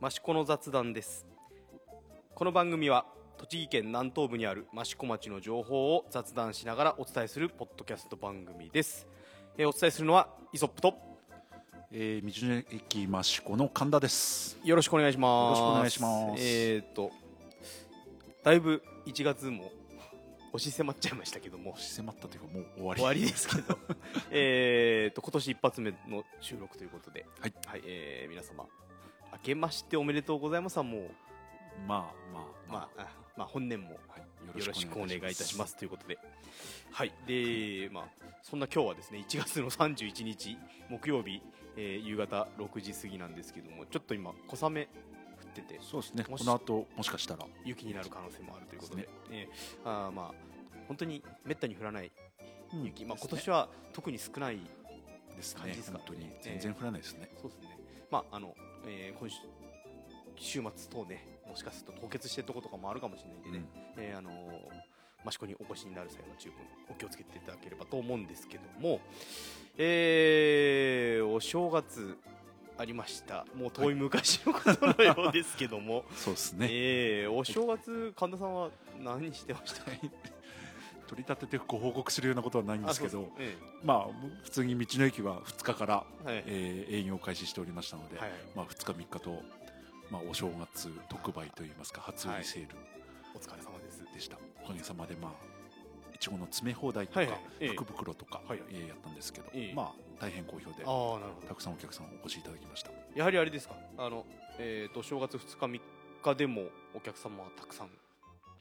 [0.00, 1.26] 益子の雑談です。
[2.32, 3.04] この番組は
[3.36, 9.08] 栃木県南東部にある益子町の情報を雑談しながらお伝えするポッドキャスト番組です、
[9.56, 10.94] えーお伝えするのはイソップと
[11.90, 14.56] えー、道の駅益子の神田です。
[14.62, 15.58] よろしくお願いします。
[15.58, 16.44] よろしくお願いします。
[16.44, 17.10] えー、っと
[18.44, 19.72] だいぶ1月も
[20.52, 21.74] 押し迫っちゃいましたけども。
[21.76, 23.00] 迫ったというかもう終わり。
[23.00, 23.76] 終わりですけど。
[24.30, 27.26] えーっと今年一発目の収録ということで。
[27.40, 27.54] はい。
[27.66, 28.64] はい、えー皆様
[29.32, 31.02] 明けましておめでとうございますはもう
[31.86, 33.06] まあまあまあ、あ
[33.36, 34.18] まあ本年もは
[34.54, 35.76] い、よろしくお願いいたします。
[35.76, 36.18] ということで、
[36.90, 38.04] はい、で、まあ、
[38.42, 41.40] そんな今日はですね、1月の31日木曜日、
[41.76, 46.24] えー夕方6時過ぎなんですけども、ちょっと今小雨降ってて、そうですね。
[46.24, 47.46] この後もしかしたら。
[47.64, 50.34] 雪になる可能性もあるということで、でえーあーまあ
[50.88, 52.10] 本当にめったに降らない
[52.72, 54.58] 雪、まあ今年はは特に少ない
[55.36, 56.04] です感じですかね。
[56.06, 57.30] 本当にええ全然降らないですね。
[57.40, 57.78] そうですね。
[58.10, 58.54] まああの、
[58.88, 59.36] えー今週
[60.40, 63.64] 週末等ね、もしかすると凍結してるところとかもあるかもしれないんでね、
[63.96, 64.34] えーあのー
[65.28, 69.00] 益子にお越しになる際は十分お気をつけていただければと思うんですけども、
[69.76, 72.16] えーお正月
[72.78, 73.44] ありました。
[73.56, 76.68] もう遠い昔のことのようですけども、そうですね。
[76.70, 79.90] えーお正月神田さんは何してました？
[79.90, 79.90] か。
[81.08, 84.08] 取り立ててご報告するようなことはないんですけどあそう、えまあ
[84.44, 89.42] 普通に道の駅は2日から、えはいえー営業を開始しておりましたので、はいまあ2日3日と
[90.10, 92.76] まあお正月特売といいますか初売りセール
[93.34, 94.04] お疲れ様です。
[94.14, 94.36] でした。
[94.64, 95.32] おかげさまでまあ
[96.14, 101.54] いちごの詰め放題とか、はいはいええ福袋とか、はいはいえーやったんですけど、ええまあ大変好評でああなるほどた。
[101.54, 102.90] くさんお客さんお越しいただきました。
[103.14, 103.74] やはりあれですか？
[103.96, 104.26] あの
[104.58, 105.80] えっ、と正月2日3
[106.22, 106.62] 日でも
[106.94, 107.90] お客様はたくさん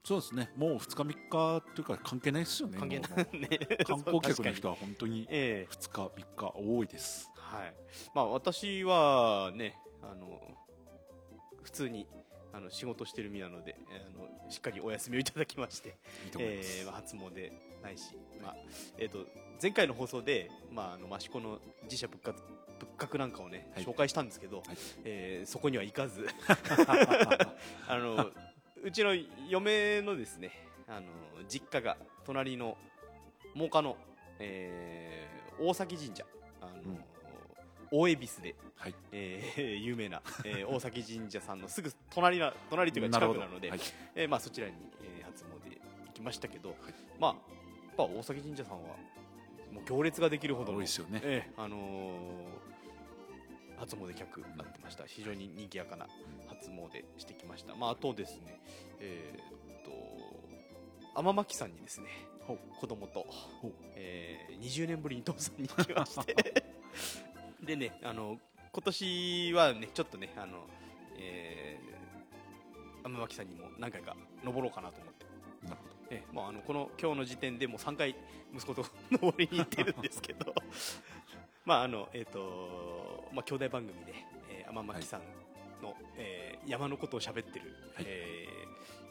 [0.07, 0.49] そうですね。
[0.55, 2.77] もう2日3日というか関係ないですよね。
[2.79, 3.49] 関係ないね。
[3.85, 7.29] 観光客のは人は本当にええ2日3日多いです。
[7.35, 7.75] はい。
[8.13, 10.55] まあ私はね、あの
[11.61, 12.07] 普通に
[12.53, 14.09] あの仕事してる身なので、えーあ
[14.45, 15.93] のしっかりお休みをいただきまして、い。
[16.39, 17.51] えーまあ初詣
[17.83, 18.55] ないし、まあ
[18.97, 19.25] えっ、と
[19.61, 22.35] 前回の放送でまああの益子の自社仏閣
[22.79, 26.25] 仏閣なんかをね、はい紹介したんですけど、はいえーそこには行かず、
[27.89, 28.31] あの
[28.87, 29.13] うちの
[29.49, 30.49] 嫁のですね、
[30.87, 31.07] あの
[31.49, 32.77] 実家が隣の
[33.53, 33.97] 真岡の、
[34.39, 36.23] えー大崎神社、
[36.61, 37.03] あのうん
[37.91, 38.95] 大恵比寿で、はい。
[39.11, 43.79] えー 有名な、えー大崎神社さんのすぐ隣な隣というか近くなので、はい
[44.15, 44.73] えーまあ、そちらに、
[45.03, 45.47] えー初詣
[46.07, 46.73] 行きましたけど、い
[47.19, 47.37] まあ、や
[47.91, 48.95] っぱ大崎神社さんは
[49.73, 51.19] もう行列ができるほどの多いですよね。
[51.23, 52.76] ええあのー
[53.79, 55.05] 初詣客になってました。
[55.05, 56.07] 非常に賑やかな
[56.47, 58.59] 初詣してきました、まあ、あとですね
[58.99, 62.07] えーっと天巻さんにですね
[62.79, 63.25] 子供と
[63.95, 66.63] えー20年ぶりに父さんに行きまして。
[67.63, 68.39] でねあの
[68.71, 70.65] 今年はねちょっとねあの、
[71.17, 75.25] えー、天巻さんにも何回か登ろうかなと思って。
[75.65, 75.95] なるほど。
[76.09, 78.15] ええもうあのこの今日の時点でもう3回
[78.53, 80.53] 息子と 登りに行ってるんですけど
[81.67, 84.13] まああのえっ、とまあ兄弟番組で、
[84.49, 85.19] えー、天巻さん
[85.83, 88.05] の、えー山のことを喋ってる、はい。
[88.07, 88.67] えー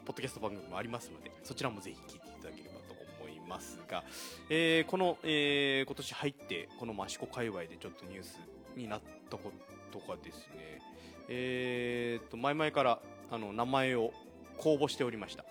[0.06, 4.04] ポッドキャスト番組もありますのでそちらもぜひ聞いていただければと思いますが、
[4.48, 8.38] えーこの、えー今年入ってこの益子界隈でちょっとニュース
[8.76, 9.50] になったこ
[9.92, 10.80] とがですね
[11.28, 13.00] えー、と前々から
[13.32, 14.12] あの名前を
[14.58, 15.44] 公募しておりました。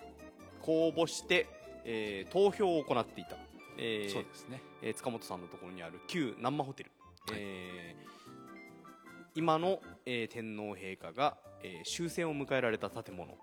[0.62, 1.46] 公募して、
[1.84, 3.36] えー投票を行っていた、
[3.76, 4.62] えーそうですね。
[4.80, 6.90] えー塚本さんのところにある旧南満ホテル、
[7.30, 7.40] はい。
[7.40, 8.06] えー
[9.34, 13.36] 今の、えー天皇陛下が、えー終戦を迎えられた建物、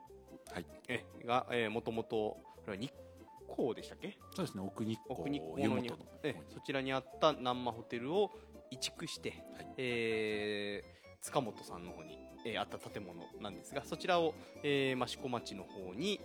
[0.52, 0.66] はい。
[0.88, 2.92] えーが、えー、もともとこれは日
[3.48, 4.18] 光でしたっけ？
[4.36, 4.64] そうですね。
[4.66, 5.84] 奥日光奥日光のの
[6.24, 8.32] えーそちらにあった南満ホテルを
[8.72, 9.68] 移築して、はい。
[9.78, 14.34] えー塚本さんの方に、えーあった建物なんですがそちらを、
[14.64, 16.20] えー益子町の方に、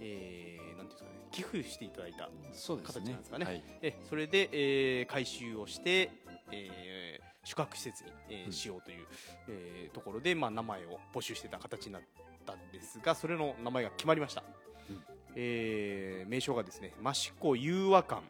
[0.00, 3.44] えーなんていうんですかね寄付していただいた形なんですかね。
[3.44, 3.62] はい。
[3.82, 6.10] えそれで、えー改修をして、
[6.52, 8.52] えー宿泊施設に、えーうん。
[8.52, 9.06] しようという、
[9.48, 12.02] えーところで、まあ、名前を募集してた形になっ
[12.44, 14.42] たんですがそれの名前が決まりました、
[14.90, 15.02] うん。
[15.36, 18.22] えー名称がですね益子融和館、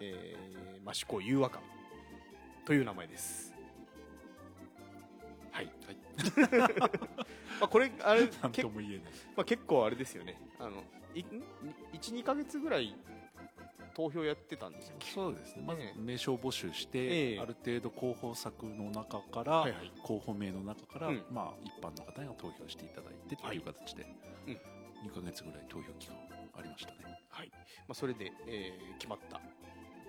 [0.00, 1.62] えー、益子融和館。
[2.68, 3.54] という名前です。
[5.52, 5.96] はい、はい。
[7.58, 9.00] まあ、これあれ なんけとも言えない。
[9.34, 10.38] まあ、結構あれですよね。
[10.58, 10.84] あの
[11.14, 12.94] 12か月ぐらい
[13.98, 14.96] 投票やってたんですよ。
[15.12, 15.64] そうですね。
[15.66, 16.00] まずええ。
[16.00, 17.40] 名称募集して、ええ。
[17.40, 19.92] ある程度候補作の中から、はいはい。
[20.04, 21.24] 候補名の中から、うん。
[21.32, 24.06] まあ一般の方が投票していただいてっていう形で、
[24.46, 25.10] うん。
[25.10, 26.16] 2ヶ月ぐらい投票期間
[26.56, 27.20] ありましたね。
[27.28, 27.50] はい。
[27.52, 27.58] ま
[27.88, 29.40] あ、それで、えー決まった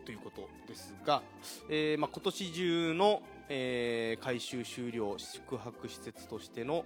[0.06, 1.24] ということですが、
[1.68, 6.86] えーまあ、今年中の、えー改修終了宿泊施設としての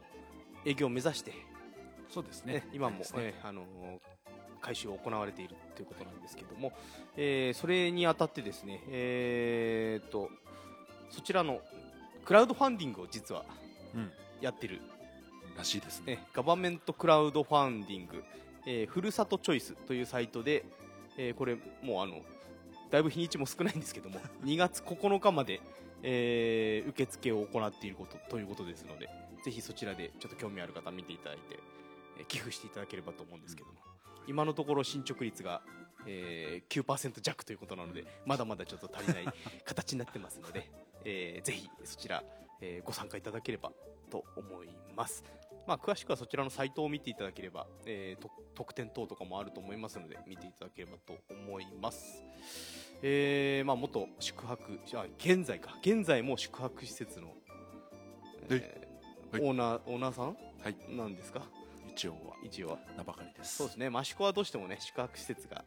[0.66, 1.34] 営業を目指して、
[2.10, 2.54] そうですね。
[2.54, 2.68] ね。
[2.72, 3.06] 今も、ね。
[3.18, 4.12] えーあのー
[4.63, 6.71] 改修が行われているということなんですけども、
[7.18, 10.30] えーそれにあたってですね、えー、と
[11.10, 11.60] そちらの
[12.25, 13.44] クラウドファンディングを実は
[13.94, 14.12] うん。
[14.42, 14.81] やってる
[15.57, 16.19] らしいですね。
[16.21, 18.24] えガバメントクラウドファンディング、
[18.65, 20.66] えーふるさとチョイスというサイトで、
[21.18, 22.21] えーこれもうあの
[22.92, 25.62] だいぶ日にちも少ないんですけども 2月9日まで、
[26.01, 29.09] えー受付を行っていることということですので
[29.44, 31.59] ぜひそちらでちょっと興味ある方見ていただいて、
[32.19, 33.75] えー寄付していただければと思うんですけども、
[34.28, 35.62] 今のところ進捗率が、
[36.06, 39.25] えー9%弱ということなのでまだまだちょっと足りない
[39.66, 40.70] 形になってますので、
[41.06, 42.24] えーぜひそちら、
[42.62, 43.72] えーご参加いただければ
[44.10, 45.24] と思います。
[45.66, 52.22] まあ、詳しくはそちらのサイトを見ていただければ、えーと特典等とかもあると思いますので見ていただければと思います。
[53.02, 57.34] えーまあ、元宿泊あ現在か現在も宿泊施設の、
[58.50, 60.76] えーはいオーナーオーナーさんはい。
[60.96, 61.42] なんですか？
[61.95, 63.57] 一応は一応は名ばかりです。
[63.57, 65.63] そうですね益子はどうしてもね宿泊施設が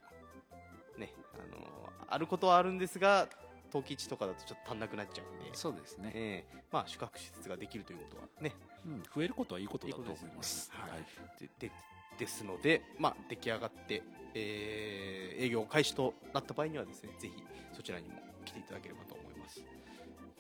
[0.99, 1.67] ねあのー
[2.09, 3.29] あることはあるんですが
[3.73, 6.13] 陶器地とかだとちょっと足んなくなっちゃうんで、そうですね。
[6.15, 8.53] えーまあ、宿泊施設ができるということはね
[8.87, 9.03] うん。
[9.15, 11.41] 増えることはいいことだと思いいいことまですはい。
[11.41, 11.73] でで
[12.19, 14.03] ですので、まあ、出来上がって、
[14.35, 17.45] えー営業開始となった場合にはですねぜひ
[17.75, 18.15] そちらにも
[18.45, 19.63] 来ていただければと思います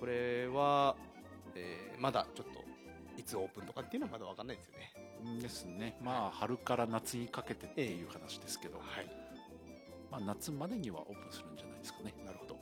[0.01, 0.97] これは、
[1.55, 2.65] えーまだちょっと
[3.19, 4.93] いつオープンとかっていうのはまだ分かんないですよね
[5.41, 5.97] ですね。
[6.03, 9.27] まあ春から夏にかけてっていう話ですけど、はい。
[10.11, 12.15] まあ夏までにはオープンするんじゃないですかね。
[12.25, 12.61] なるほど、は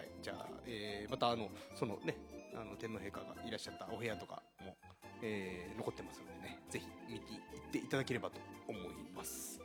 [0.00, 2.16] い、じゃあ、えーまたあのそのね
[2.54, 4.76] あの天皇陛下がいらっしゃったお部屋とかも、
[5.22, 8.82] えー残ってますのでねぜひ見に行っていただければと思い
[9.14, 9.60] ます。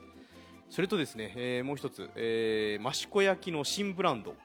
[0.70, 4.36] それとですね、えーもう一つ、えー、益子焼の新ブランド、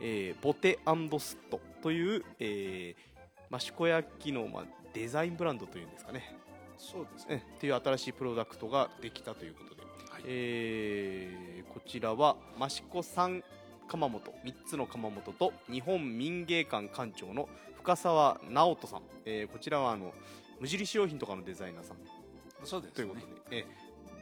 [0.00, 6.36] えーボテスットという、えー、益子焼の、まあ、デザインブランドというんですかね
[6.82, 9.82] そうですえっていう新しいプロダクトができたということで。
[10.10, 10.22] はい。
[10.26, 13.42] えーこちらは益子三
[13.88, 20.12] 窯元3つの窯元と日本民芸館館長の深澤直人さん、えーこちらはあの
[20.60, 21.96] 無印良品とかのデザイナーさん。
[22.64, 23.64] そうですということで、え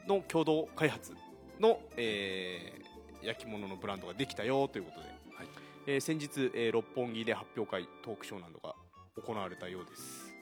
[0.06, 1.14] ーの共同開発
[1.58, 5.46] の、えー焼き物のブランドができたよということで、はい。
[5.86, 8.74] えー先日、えー六本木で発表会トークショーなどが
[9.22, 10.32] 行われたようです、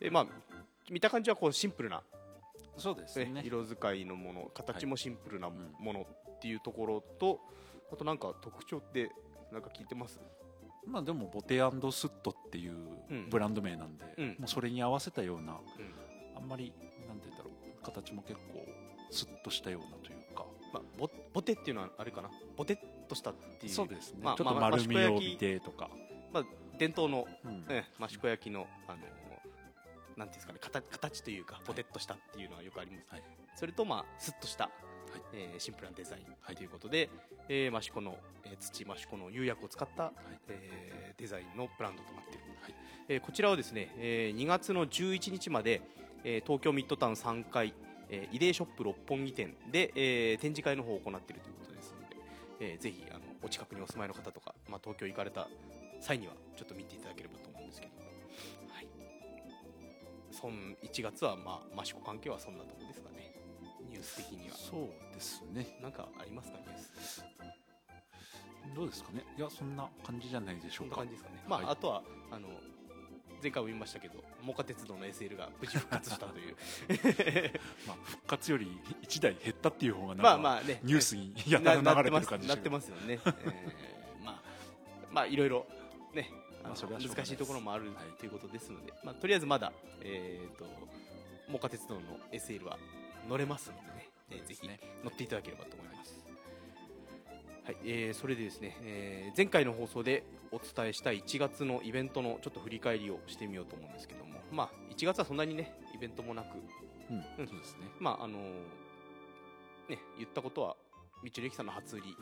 [0.00, 0.26] えーまあ、
[0.90, 2.02] 見た感じはこうシンプルな。
[2.76, 3.26] そうですね。
[3.26, 3.42] ね。
[3.44, 4.50] 色使いのもの。
[4.54, 7.40] 形もシンプルなうんものっていうところと、
[7.92, 9.10] あとなんか特徴って
[9.52, 10.20] なんか聞いてます？
[10.86, 12.74] まあでもボテスットっていう
[13.10, 13.30] うん。
[13.30, 14.26] ブランド名なんで、うん。
[14.28, 15.58] もうそれに合わせたような、うん。
[16.36, 16.72] あんまり
[17.08, 18.66] なんて言うんだろう形も結構
[19.10, 22.30] スッとしたようなというか、まあ、ボボテっていうのはあれかな？
[22.56, 22.78] ボテっ
[23.08, 23.72] としたっていう。
[23.72, 25.88] そうですね、まあちょっとまあ丸みを帯びてとか、
[26.32, 26.44] まあ、
[26.78, 27.66] 伝統の、うん。
[27.66, 28.98] ね、益子焼きのあの
[30.16, 33.22] なんていうんですかね形形というかボテっとしたっていうのはよくあります、はい。
[33.54, 34.70] それとまあスッとした、
[35.32, 36.66] えーシンプルなデザインとい。
[36.66, 37.10] うことで、
[37.48, 40.12] えー益子の、えー土益子の釉薬を使った、
[40.48, 42.74] えーデザインのブランドとなっている、はい。
[43.08, 45.82] えーこちらはですね、えー2月の11日まで、
[46.24, 47.74] えー東京ミッドタウン3階、
[48.08, 52.16] えー、イデーショップ六本木店で、えー展示会の方を行っているということですので、
[52.60, 55.48] えーぜひあのお近くにお住まいの方とか、まあ、東京行かれた
[56.00, 57.45] 際にはちょっと見ていただければと
[60.46, 63.34] そん1月は、まあ、益子関係はそんなところですかね。
[63.90, 64.54] ニュース的には。
[64.54, 65.76] そうですね。
[65.82, 67.24] なんかありますかニュース？
[68.76, 69.24] どうですかね。
[69.36, 70.96] いやそんな感じじゃないでしょうか。
[70.96, 71.68] 感じですかね、まあはい。
[71.70, 72.46] あとはあの
[73.42, 76.56] 前回も言いましたけどモカ鉄道の SL が無事復活したという。
[77.88, 80.78] まあ、復活より1台減ったっていう方がまあまあね。
[80.84, 84.42] ニュースにやたら流れてる感じななってますよね、えーまあ
[85.10, 85.66] まあいろいろ
[86.14, 86.30] ね
[86.68, 90.66] 難しいところもあるはいということですので、まあ、とりあえずまだ、えー、と
[91.48, 92.00] モカ鉄道の
[92.32, 92.78] SL は
[93.28, 96.24] 乗れますのでね、えーぜひね乗っていただければと思います、
[97.64, 106.46] はいえーそれでですね、えー前回の放送でお伝えした1月のイベントのちょっと振り返りをしてみようと思うんですけども、まあ、1月はそんなにねイベントもなく、
[107.10, 107.46] うんうん。
[107.48, 107.88] そうですね。
[107.98, 108.38] まああの
[109.88, 110.76] ね、言ったことは
[111.22, 112.16] 道の駅さんの初売り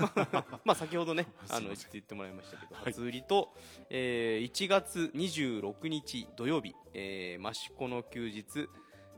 [0.64, 2.84] まあ先ほどね あの言ってもらいましたけど、はい。
[2.86, 3.52] 初売りと、
[3.88, 8.68] えー1月26日土曜日、えー、益子の休日、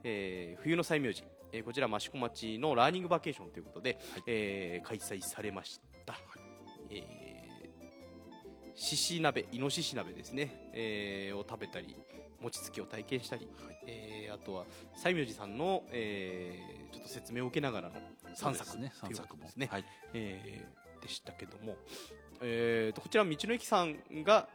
[0.05, 6.15] えー冬の祭明寺、えーこちら益子町のラーニングバケーションということで、えー開催されました、
[6.91, 7.23] えー
[8.75, 11.95] 獅子鍋イノシシ鍋ですね、えーを食べたり
[12.41, 13.49] 餅つきを体験したり、
[13.87, 17.95] えーあとは西明寺さんの、えーちょっと説明を受けながらの
[18.35, 19.85] 3作ね3というこ作ですね、はい。
[20.15, 21.77] えーでしたけども、
[22.41, 24.49] えー、とこちら道の駅さんが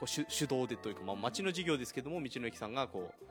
[0.00, 3.24] こう主主導でというか、まあ、町の事業ですけども道の駅さんがこう、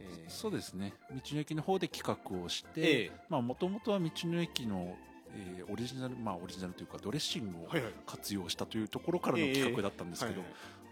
[0.00, 0.92] えーそうですね。
[1.10, 4.96] 道の駅の方で企画をしてもともとは道の駅の、
[5.34, 7.68] えーオリジナルまあオリジナルというかドレッシングを
[8.06, 10.42] 活用したというところからの企画だったんですけど、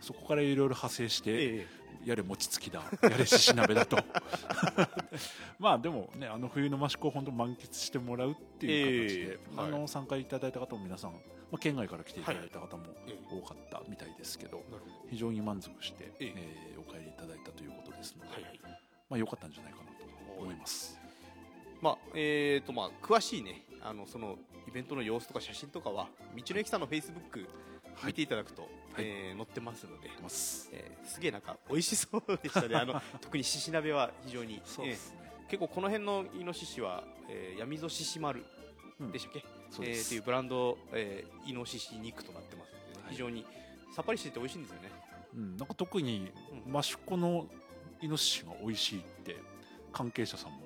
[0.01, 1.67] そこからいろいろ派生して、え
[2.07, 2.83] やれ餅つきだ。
[3.03, 3.99] やれしし鍋だと。
[5.59, 9.69] まあでもねあの冬の益子を本当満喫してもらうっていう形で、ええはい。
[9.69, 11.19] あの参加いただいた方も皆さん、ま
[11.55, 12.49] あ、県外から来ていただい。
[12.49, 16.33] た方もええ多かったみたいですけど、なるほ非常に満足して、ええ。
[16.37, 18.61] えーお帰りいただいたということですので、どはいはい。
[19.11, 20.05] まあ良かったんじゃないかなと
[20.41, 20.97] 思います。
[21.81, 27.47] まあえーとまあ、詳しいねあのそのイベントの様子とか写真とかは道の駅さんのフェイスブック
[27.97, 28.07] はい。
[28.07, 32.75] 見ていただくと、はいえー載ってますので、えーすげえなんか美味しそうでしたね。
[32.77, 38.45] あの 特に獅子鍋は非常に、そうですね、えー結構この辺のイノシシは、えー、闇ぞ獅子丸
[38.99, 39.13] うん。
[39.13, 40.01] でしたっけ、そうです。
[40.01, 43.13] えーっていうブランド、えーイノシシ肉となってますのでね、はい。
[43.13, 43.47] 非常に
[43.95, 44.91] さっぱりしてて美味しいんですよね。
[45.35, 46.33] うん、なんか特に
[46.67, 46.77] うん。
[46.77, 47.47] 益子の
[48.03, 49.37] イノシシが美味しいって
[49.93, 50.59] 関係者さんも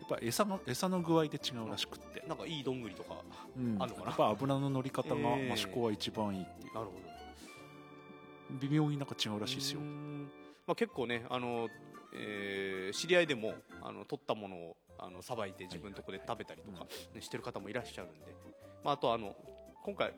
[0.00, 3.22] やっぱ餌の餌の具合で違うらしくって、なんかいいどんぐりとか
[3.56, 4.08] うん、あるのかな？
[4.08, 6.92] やっぱ油の乗り方がええ益子は一番いいっていう、なるほ
[8.50, 9.80] 微妙になんか違うどらしいですよ。
[10.66, 11.68] まあ、結構ねあの、
[12.14, 18.34] えー知り合いでもあの取ったものをあのさばいて自分のとこで食べたりとか、ねしてる方もいらっしゃるんで、
[18.82, 19.36] まあ、あとあの
[19.84, 20.14] 今回、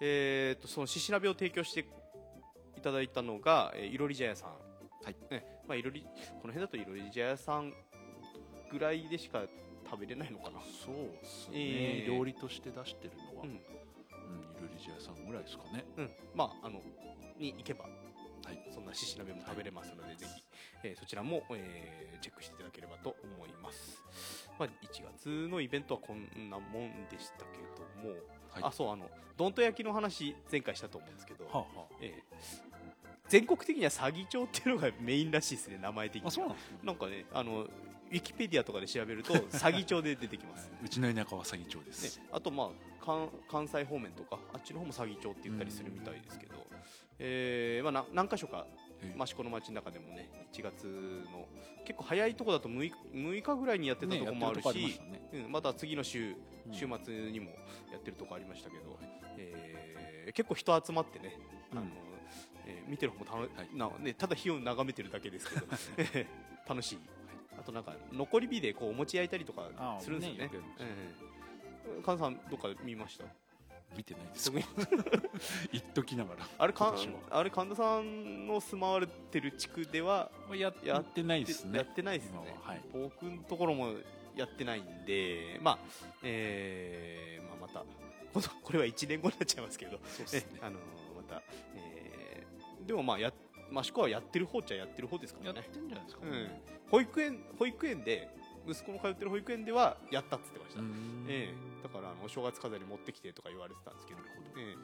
[0.00, 1.86] えー、とその獅子鍋を提供して
[2.76, 5.16] いただいたのが、えーいろり茶屋さん、はい。
[5.30, 6.00] ねまあ、いろり
[6.40, 7.72] この辺だといろり茶屋さん
[8.70, 9.42] ぐらいでしか
[9.88, 13.58] 食べれないのかな、そうですね、ええ料理として出してるのは、ううんん、い
[14.60, 15.84] ろり茶屋さんぐらいですかね。
[15.96, 16.10] うん。
[16.34, 16.80] まああの
[17.38, 17.84] に行けば
[18.44, 18.58] はい。
[18.72, 20.44] そんな獅子鍋も食べれますので、ぜひ、
[20.82, 24.02] えーそちらも、えーチェックしていただければと思います、
[24.58, 28.14] まあ、1月のイベントはこんなもんでしたけども、
[28.50, 28.62] はい。
[28.62, 31.64] あそうあのどんと焼きの話前回したと思うんですけど、はあは
[32.00, 32.74] えー
[33.26, 36.78] 全国的には詐欺町っていうのがメインらしいですね名前的にそうなんですね。
[36.82, 42.68] なんかねあのウィキペディアとかで調べると 詐欺町で出てきます、うちの田舎は詐欺町です、ね、あとまあ
[43.04, 46.63] 関関西方面とかあっちの方も詐欺町って言ったりするみたいですけど、
[47.18, 48.66] えーまあ、な何箇所か
[49.02, 49.22] ええ。
[49.22, 50.86] 益子の街の中でもね1月
[51.32, 51.46] の
[51.84, 55.00] 結構早いとこだと 6, 6日ぐらいにやってたねとこもあるし、
[55.32, 56.34] まうん、また次の週
[56.66, 56.72] うん。
[56.72, 57.50] 週末にも
[57.92, 58.98] やってるとこありましたけど、
[59.38, 61.36] えー結構人集まってね、
[61.70, 61.88] あのうん
[62.66, 63.76] えー見てる方も楽、はい。
[63.76, 65.66] なね、ただ火を眺めてるだけですけど
[66.66, 66.98] 楽しい。
[67.58, 70.38] あとなんか残り火でこうお餅焼いたりとかするんですよね。
[70.38, 70.62] ねよくや
[71.98, 73.26] るんさんどっかで見ました？
[73.96, 74.46] 見てないです。
[74.46, 74.64] 特に
[75.72, 76.46] 言っときながら。
[76.58, 76.94] あれか
[77.30, 81.78] あれ神田さんの住まわれてる地区ではまあやややってないですね。
[81.78, 82.38] やってないですね。
[82.56, 82.68] 今は。
[82.70, 82.80] はい。
[82.92, 83.94] 僕のところも
[84.36, 85.78] やってないんでまあ
[86.22, 87.84] えーまあ、また
[88.62, 89.98] これは1年後になっちゃいますけど。
[90.04, 90.46] そうですね。
[90.56, 90.78] えあの
[91.16, 91.42] また、
[91.76, 93.32] えーでもまあや
[93.72, 95.60] 益子はやってる方っちゃやってる方ですからね。
[95.60, 96.48] やってんじゃないですかうん、
[96.90, 98.28] 保育園保育園で
[98.68, 101.26] 息子の通ってる保育園ではやったっつってました、うん。
[101.28, 104.20] ええだからあのお正月飾り持ってきてとか言われてたんですけど、
[104.56, 104.74] え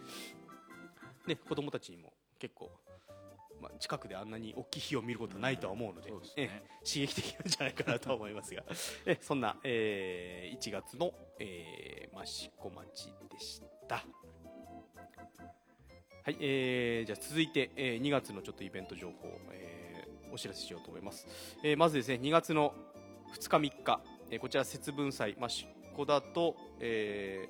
[1.26, 2.71] えね、子供たちにも結構、
[3.59, 6.62] まあ、近くであんなに大きい火を見ることはないとは思うので,、そうですえね。
[6.62, 8.62] え刺激的なんじゃないかなとは思いますが。
[9.07, 13.97] ええそんな、えー1月の、えー、益子町でした。
[13.97, 14.02] は
[16.30, 21.26] い、えー、じゃあ続いて、えー2月のちょっとイベント情報、えーお知らせしようと思います。
[21.64, 22.75] えーまずですね、2月の
[23.33, 27.49] 2日3日、えーこちら節分祭、益子だと、え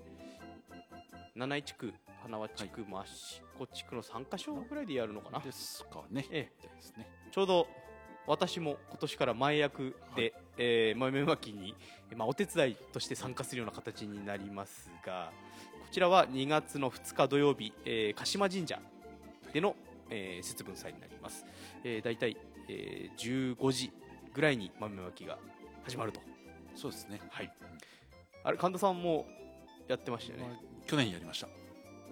[0.75, 5.41] ー、七井地区、花輪地区、益子地区の3か所ぐらいでやるのかな。
[5.41, 6.27] ですかね。
[6.31, 7.07] えみたいですね。
[7.31, 7.67] ちょうど
[8.27, 11.75] 私も今年から前役で、えー豆まきに、
[12.17, 15.33] まあ、お手伝いとして参加するような形になりますが
[15.81, 18.79] こちらは2月の2日土曜日、えー鹿島神社
[19.53, 19.75] での、
[20.11, 21.45] えー節分祭になります、
[21.83, 22.37] えー、大体、
[22.69, 23.91] えー15時
[24.33, 25.39] ぐらいに豆まきが
[25.85, 26.21] 始まると。
[26.77, 27.21] そうですね。
[27.31, 27.53] はい
[28.45, 29.27] あれ神田さんも
[29.89, 30.45] やってましたよね？
[30.49, 31.49] まあ去年やりました。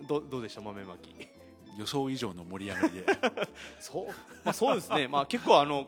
[0.07, 0.61] どどうでした？
[0.61, 1.15] 豆まき。
[1.79, 3.07] 予想以上の盛り上がりで。
[3.79, 4.07] そう、
[4.45, 5.87] まあ、そうですね、まあ、結構あの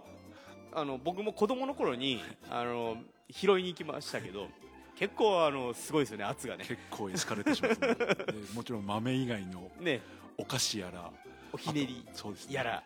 [0.73, 2.97] あの僕も子供の頃にあの
[3.29, 4.49] 拾いに行きましたけど
[4.97, 6.65] 結構あのすごいですよね圧がね。
[6.67, 7.95] 結構エスカレートしますね。
[7.97, 10.01] でもちろん豆以外のね。
[10.39, 11.11] お菓子やら
[11.53, 12.07] おひねり
[12.49, 12.83] やら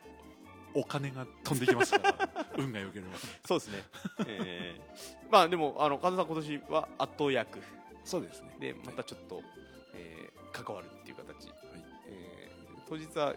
[0.75, 2.29] お金が飛んできますから。
[2.59, 3.17] 運が良ければ。
[3.47, 3.83] そうですね、
[4.27, 7.61] えーまあでもあの神田さん今年は圧倒役。
[8.05, 8.57] そうですね。
[8.61, 9.43] でまたちょっと、
[9.95, 11.85] えー関わるっていう形、はい。
[12.07, 13.35] えー当日は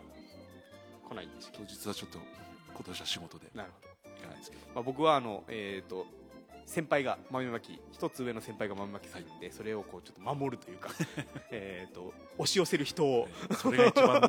[1.10, 2.20] 来ないんでし当日はちょっと
[2.74, 3.48] 今年は仕事で。
[3.48, 4.10] けなるほど。
[4.18, 4.68] 行かないですけど。
[4.76, 6.06] まあ、僕はあの、えー、と
[6.68, 10.90] 先輩が豆まき一つ上の先輩が豆まきするんで、それをこうちょっと守るというか
[11.50, 13.28] えーと押し寄せる人を、
[13.58, 14.22] それが一番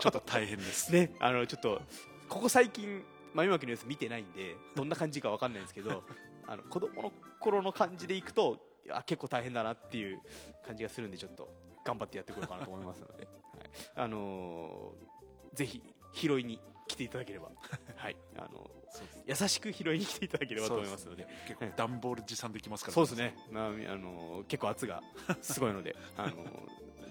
[0.00, 0.92] ちょっと大変です。
[0.94, 1.82] ねあのちょっと
[2.30, 6.04] ここ最近豆まきの様子見てないんで どんな感じかわかんないんですけど
[6.46, 8.58] あの子供の頃の感じでいくと
[8.88, 10.20] あ結構大変だなっていう
[10.64, 11.52] 感じがするんでちょっと
[11.84, 13.26] 頑張ってやっていこうかなと思いますので、
[13.58, 15.10] はい、あのー
[15.54, 15.82] ぜひ
[16.12, 17.50] 拾いに来ていただければ、
[17.96, 19.42] はい、あのそうです。
[19.42, 21.26] 優しく拾いに来ていただければと思いますので。
[21.46, 22.94] 結構段ボール持参できますから。
[22.94, 25.02] そうですね、まあ、あの結構圧が
[25.40, 26.36] すごいので、あの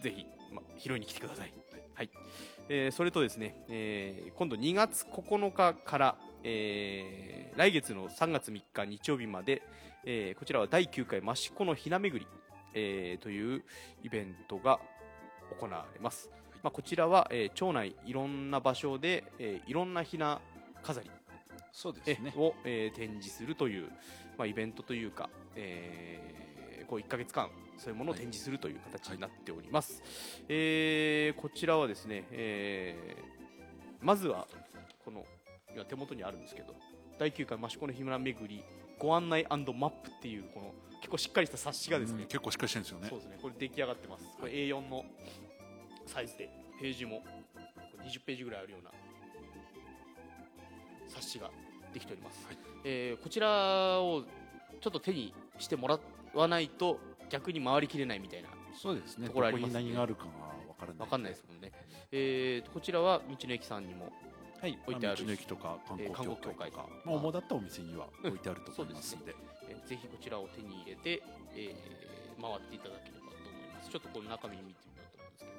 [0.02, 1.54] ぜひ、ま、拾いに来てください。
[1.94, 2.10] はい
[2.72, 9.64] えーそれとですね、えー今度2月9日から、えー来月の3月3日日曜日まで、
[10.06, 12.28] えーこちらは第9回益子のひな巡り、
[12.76, 13.64] えーという
[14.04, 14.80] イベントが
[15.60, 16.30] 行われます。
[16.62, 20.40] まあ、こちらは、えー町内いろんな場所で、えーいろんなひな
[20.84, 21.34] 飾りえ
[21.72, 23.90] そうですねを、えー展示するという、
[24.38, 27.50] まあ、イベントというか、えーこう1ヶ月間
[27.80, 30.04] そういうものを展示するという形になっております、
[30.48, 33.40] えーこちらはですね、えー
[34.02, 34.48] まずは
[35.04, 35.26] この
[35.74, 36.74] 今手元にあるんですけど
[37.18, 38.64] 第9回益子の日村巡り
[38.98, 43.08] ご案内マップっていうこの結構しっかりした冊子がですねうん、結構しっかりしてるんですよね。
[43.10, 43.38] そうですね。
[43.42, 44.26] これ出来上がってます。
[44.40, 45.06] これ A4 の
[46.06, 46.50] サイズで
[46.82, 47.28] ページもこ
[48.02, 48.92] れ20ページぐらいあるような
[51.08, 51.50] 冊子が
[51.94, 52.58] できております、はい。
[52.84, 54.24] えーこちらを
[54.82, 56.00] ちょっと手にしてもら
[56.34, 59.28] わないと逆に回りきれないみたいなそうですね。
[59.28, 59.74] ところありますね。
[59.74, 60.30] どこに何があるかが
[60.68, 61.00] わからない。
[61.00, 61.72] わかんないですもんね、
[62.12, 64.12] えーとこちらは道の駅さんにも
[64.62, 64.78] はい。
[64.86, 69.34] 置いてある道の駅とか観光協会か、あまあ、主だったお店には置いてあると思いますんで,、
[69.70, 71.22] えーぜひこちらを手に入れて、
[71.56, 73.90] えー回っていただければと思います。
[73.90, 75.52] ちょっとこの中身見てみようと思うんですけど。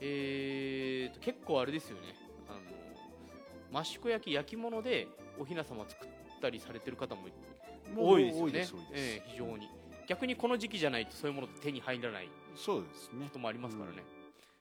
[0.00, 2.02] えーと結構あれですよね。
[2.48, 2.58] あ
[3.74, 5.06] の益子焼き焼き物で
[5.38, 6.08] お雛様作っ
[6.40, 7.22] たりされてる方も
[7.96, 8.88] 多いですよね。
[8.92, 9.68] えー非常に
[10.06, 13.26] 逆にこの時期じゃないとそういうものって手に入らないそうですね。
[13.26, 14.02] こともありますからね、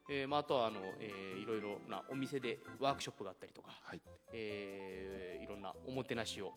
[0.10, 4.02] えーまあ、あとはあの、えーいろいろなお店でワークショップがあったりとか、はい。
[4.32, 6.54] えーいろんなおもてなしを、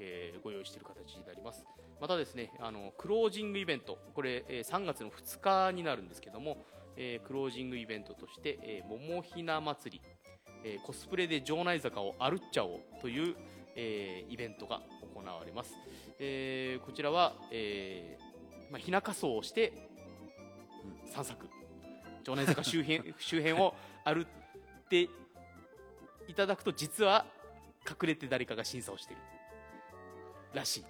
[0.00, 1.64] えーご用意している形になります。
[2.00, 6.58] またですねあのクロージングイベントこれ、えー3月の2日になるんですけども、
[6.96, 10.08] えークロージングイベントとして、えー、桃ひな祭り、
[10.64, 13.36] えーコスプレで城内坂を歩っちゃおうという、
[13.74, 14.80] えーイベントが
[15.16, 15.74] 行われます、
[16.18, 19.72] えーこちらは、えーまあ、ひな仮装をして
[21.06, 21.48] 散策。
[22.22, 23.74] 城内坂 周辺周辺を
[24.04, 24.26] 歩っ
[24.88, 25.02] て
[26.28, 27.24] いただくと実は
[27.88, 29.22] 隠れて誰かが審査をしている。
[30.54, 30.84] らしい。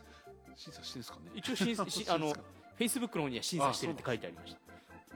[0.57, 1.31] 審査してるんですかね？
[1.35, 4.61] 一応審査 しあのフェイスブックの方には審査してるって書いてありました。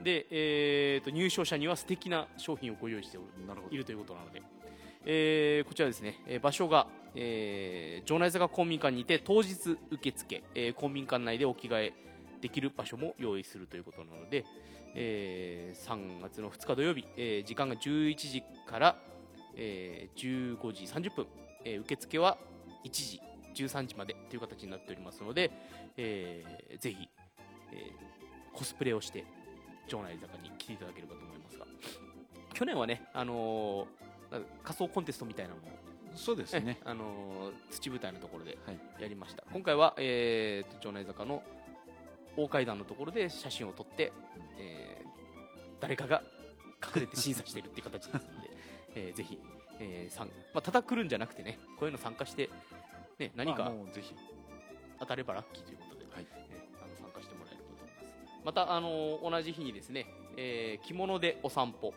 [0.03, 3.27] で、えーと入賞者には素敵な商品をご用意しておる。
[3.71, 4.41] いるということなので、
[5.05, 11.93] えーこちらですね、えー場所が、えー城内坂公民館にて当日受付、えー公民館内でお着替え
[12.41, 14.45] できる場所も用意するということなので、
[14.95, 18.95] えー3月の2日土曜日、えー時間が11時から、
[19.55, 21.27] えー15時30分、
[21.65, 22.37] えー受付は
[22.85, 23.21] 1時
[23.53, 25.51] 13時までという形になっておりますので、
[25.97, 27.09] えーぜひ、
[27.71, 29.23] えーコスプレをして
[29.87, 31.65] 城内坂に来ていただければと思いますが
[32.53, 35.73] 去年はね、あのー仮装コンテストみたいなものも、
[36.15, 36.77] そうですね。
[36.85, 38.79] あのー土舞台のところではい。
[38.99, 39.43] やりました。
[39.51, 41.43] 今回は、えーと城内坂の
[42.37, 44.11] 大階段のところで写真を撮って、
[44.57, 45.11] えー
[45.79, 46.21] 誰かが
[46.95, 48.49] 隠れて審査しているっていう形ですので、
[48.95, 49.39] えーぜひ、
[49.79, 52.49] えーさんまあ、ただ来るんじゃなくてねこういうの参加して、
[53.17, 53.71] ね、何まあか
[54.99, 56.27] 当たればラッキーということで、はい。
[56.49, 58.41] えーあの参加してもらえればと思います。
[58.43, 60.05] また、あのー同じ日にですね、
[60.37, 61.93] えー着物でお散歩、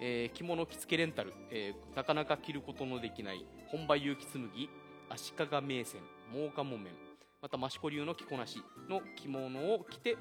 [0.00, 4.68] えー着物着付けレンタル、えーなかなか着ることのできない本場結城紬
[5.08, 6.00] 足利名線
[6.32, 6.92] 真岡木綿
[7.42, 10.16] また益子流の着こなしの着物を着て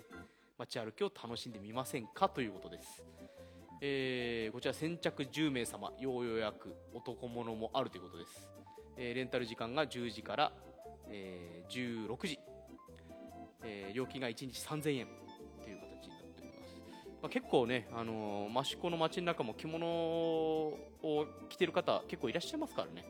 [0.58, 2.30] 街歩きを楽しんでみませんか？
[2.30, 3.04] ということです、
[3.82, 8.48] えーこちら先着10名様要予約男物もあるということです、
[8.98, 10.52] えーレンタル時間が10時から、
[11.10, 12.40] えー16時、
[13.64, 15.08] えー料金が1日3000円。
[17.24, 20.78] まあ、結構ね、あのー益子の街の中も着物を
[21.48, 23.06] 着てる方結構いらっしゃいますからね。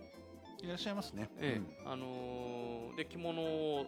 [0.61, 1.65] いらっしゃいますね、えうん。
[1.67, 3.87] えあのーで着物を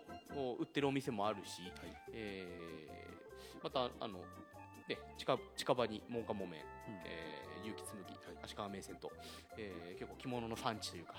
[0.59, 1.61] 売ってるお店もあるし、
[2.11, 4.19] えーまたあの、
[4.89, 6.57] ね、近近場に真岡木綿、うん。
[7.05, 8.03] えー、結城紬、
[8.43, 9.11] 足利名線と、
[9.57, 11.13] えー結構着物の産地というか、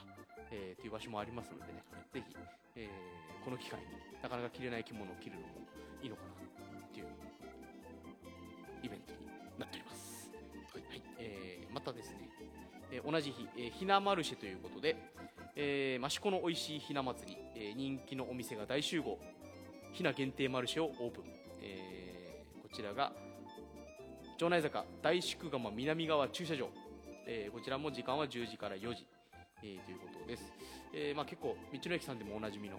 [0.51, 2.37] えーという場所もありますのでね、ぜひ、
[2.75, 3.87] えーこの機会に
[4.21, 5.47] なかなか着れない着物を着るのも
[6.03, 6.36] いいのかな
[11.87, 12.29] たですね、
[12.91, 14.97] えー同じ日、えーひなマルシェということで、
[15.55, 19.19] えー、益子の美味しいひな祭り、えー人気のお店が大集合。
[19.93, 21.25] ひな限定マルシェをオープン、
[21.63, 23.13] えーこちらが
[24.37, 26.69] 城内坂大宿釜南側駐車場、
[27.27, 29.07] えーこちらも時間は10時から4時、
[29.63, 30.53] えーということです、
[30.93, 32.79] えーまあ、結構道の駅さんでもおなじみの、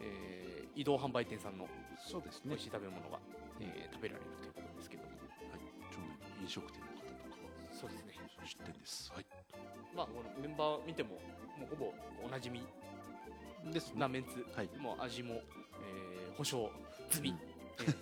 [0.00, 1.66] えー移動販売店さんの
[1.98, 2.50] そうですね。
[2.50, 3.18] 美味しい食べ物が、
[3.60, 5.08] えー食べられるということですけども。
[5.10, 5.60] はい。
[5.90, 6.77] 町内の飲食店
[8.68, 9.12] は出店です。
[9.14, 9.26] はい。
[9.96, 11.10] まあこのメンバー見ても
[11.58, 12.62] もうほぼおなじみ
[13.72, 14.68] ですなメンツ、はい。
[14.78, 16.70] もう味も、えー保証
[17.10, 17.36] 済み、うん。
[17.36, 17.94] えー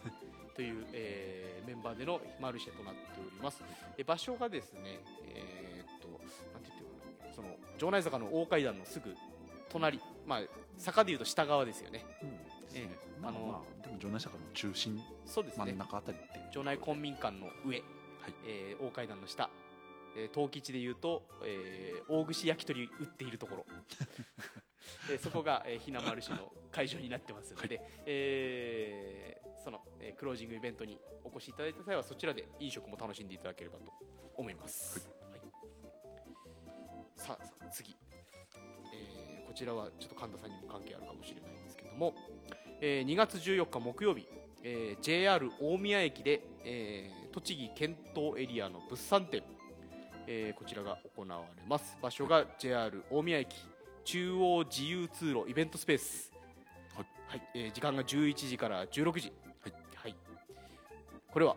[0.57, 3.63] という、えーメンバーでのマルシェとなっております、
[3.99, 5.01] え場所がですね
[5.35, 6.09] えーっと
[6.53, 9.15] なんて言ってるかなその城内坂の大階段のすぐ
[9.69, 10.41] 隣まあ
[10.79, 12.05] 坂でいうと下側ですよね。
[12.23, 12.29] うん。
[12.75, 12.89] ええ
[13.23, 15.65] あのまあまあでも城内坂の中心そうですね。
[15.67, 17.83] 真ん中あたりって城内公民館の上、
[18.47, 19.51] えー大階段の下、
[20.17, 23.67] えー東吉でいうと、えー大串焼き鳥売っているところ、
[25.11, 33.93] えーそこが、えー、ひなまるしの会場になってますので、えーその、えークロージングイベントにお越しいただいた際はそちらで飲食も楽しんでいただければと
[34.35, 35.41] 思います、はい。
[37.17, 37.97] さあさあ次、
[38.95, 42.15] えーこちらはちょっと神田さんにも関係あるかもしれないんですけども、
[42.81, 44.29] えー2月14日木曜日、
[44.63, 49.43] えー JR 大宮駅で、えー栃木県東エリアの物産展、
[50.27, 51.97] えーこちらが行われます。
[52.03, 53.57] 場所が JR 大宮駅
[54.05, 56.33] 中央自由通路イベントスペース。
[56.95, 57.43] はい、はい。
[57.55, 59.33] えー時間が11時から16時。
[59.63, 60.17] はい、はい、
[61.33, 61.57] これは？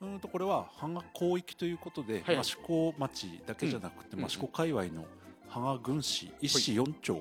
[0.00, 2.36] うーんとこれは芳賀広域ということで、はい。
[2.38, 4.24] 益子町だけじゃなくて、うん。
[4.24, 5.04] 益子界隈の
[5.48, 7.14] 芳賀郡市一市四町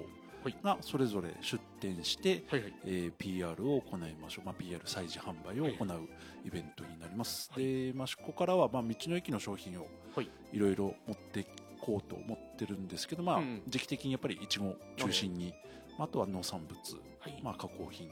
[0.44, 0.56] はい。
[0.64, 2.74] がそれぞれ出店して、はいはい。
[2.86, 6.10] えー PR を行いましょう、まあ、PR 催事販売を行う
[6.46, 7.64] イベントになります、はい。
[7.64, 9.88] で益子からは、まあ、道の駅の商品をは
[10.22, 10.30] い。
[10.54, 11.46] いろいろ持ってい
[11.80, 13.62] こうと思ってるんですけど、まあうん。
[13.68, 15.54] 時期的にやっぱりいちご中心に、
[15.98, 16.78] まああとは農産物、
[17.20, 17.40] はい。
[17.44, 18.10] まあ、加工品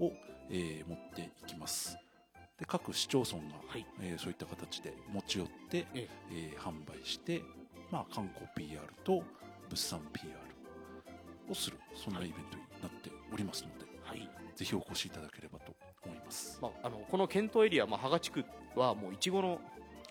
[0.00, 0.12] を、
[0.50, 1.96] えー持っていきます。
[2.58, 3.86] で各市町村が、はい。
[4.00, 6.08] えーそういった形で持ち寄って、ええ。
[6.32, 7.42] えー販売して、
[7.90, 9.22] まあ、観光 PR と
[9.68, 10.30] 物産 PR
[11.50, 14.28] をするそんなイベントになっておりますので、はい。
[14.56, 16.58] ぜひお越しいただければと思います。
[16.62, 18.44] まあ、あのこの県東エリア、まあ、芳賀地区
[18.76, 19.60] はもういちごの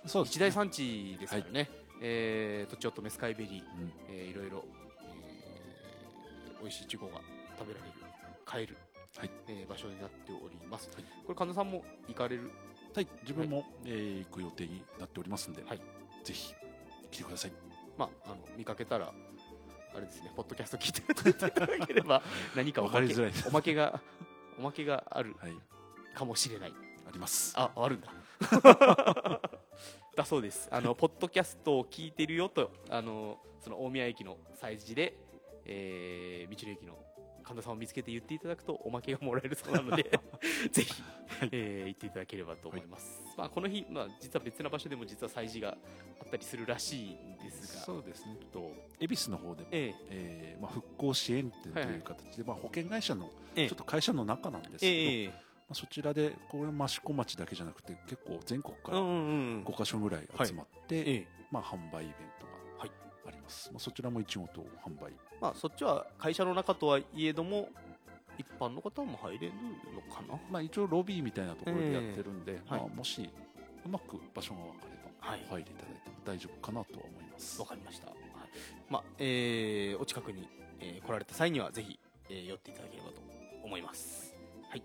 [0.05, 1.69] そう一大産地ですからね、
[2.01, 3.91] えーとちおとめスカイベリー、うん。
[4.09, 4.65] えーいろいろ、
[5.01, 7.19] えー美味しいいちごが
[7.59, 7.91] 食べられる
[8.45, 8.77] 買える、
[9.17, 9.29] はい。
[9.47, 10.97] えー場所になっております、こ
[11.29, 12.51] れ神田さんも行かれる？
[12.95, 15.81] はい、自分も、えー行く予定になっておりますので、はい。
[16.23, 16.53] ぜひ
[17.11, 17.51] 来てください。
[17.97, 19.13] まあ、あの見かけたら
[19.95, 22.23] あれですねポッドキャスト聞いていただければ
[22.55, 23.31] 何かおまけわかりづらい。
[23.31, 24.01] ですおまけが
[24.57, 25.53] おまけがあるはい、
[26.15, 26.73] かもしれない。
[27.07, 27.53] あります。
[27.55, 28.11] ああるんだ
[30.15, 30.67] だそうです。
[30.71, 35.17] あのポッドキャストを聞いてるよとあのその大宮駅の催事で、
[35.65, 36.97] えー道の駅の
[37.43, 40.03] 神田さんを見つけて言っていただくとおまけがもらえるそうなので
[40.71, 41.03] ぜひ、
[41.51, 45.77] えー行っていただければと思います、まあ、この日、まあ、実は別な場所でも実は催事が
[46.21, 49.95] あったりするらしいんですがそうですね、と恵比寿の方でも、ええ。
[50.09, 51.95] えーまあ、復興支援店とはいはい。
[51.95, 53.67] いう形で、まあ、保険会社のええ。
[53.67, 55.33] ちょっと会社の中なんですけど、ええま
[55.73, 59.21] あ、そちらでこれ益子町だけじゃなくて結構全国からうんうんう
[59.59, 59.63] ん。
[59.63, 62.45] 5か所ぐらい集まって、ええまあ、販売イベント
[62.79, 65.11] はいがあります、まあ、そちらもいちごと販売。
[65.41, 67.69] まあ、そっちは会社の中とはいえども
[68.37, 69.53] 一般の方も入れる
[69.93, 70.39] のかな？
[70.49, 72.89] まあ、一応ロビーみたいなところでやってるんで、まあ、はい。
[72.95, 73.29] もし
[73.85, 77.61] うまく場所が分かれば、入りいただいても大丈夫かなとは思います。
[77.61, 78.15] わかりました、はい。
[78.89, 80.47] まあえーお近くに、
[80.79, 83.21] えー来られた際にはぜひ、えー寄っていただければと
[83.63, 84.33] 思います、
[84.69, 84.83] はい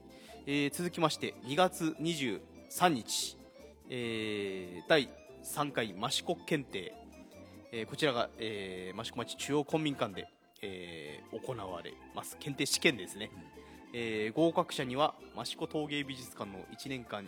[0.51, 3.37] えー続きまして2月23日、
[3.91, 5.11] えー第
[5.45, 6.95] 3回益子検定、
[7.71, 10.27] えーこちらが、えー益子町中央公民館で、
[10.63, 13.31] えー行われます検定試験ですね、
[13.93, 17.27] えー合格者には益子陶芸美術館の1年間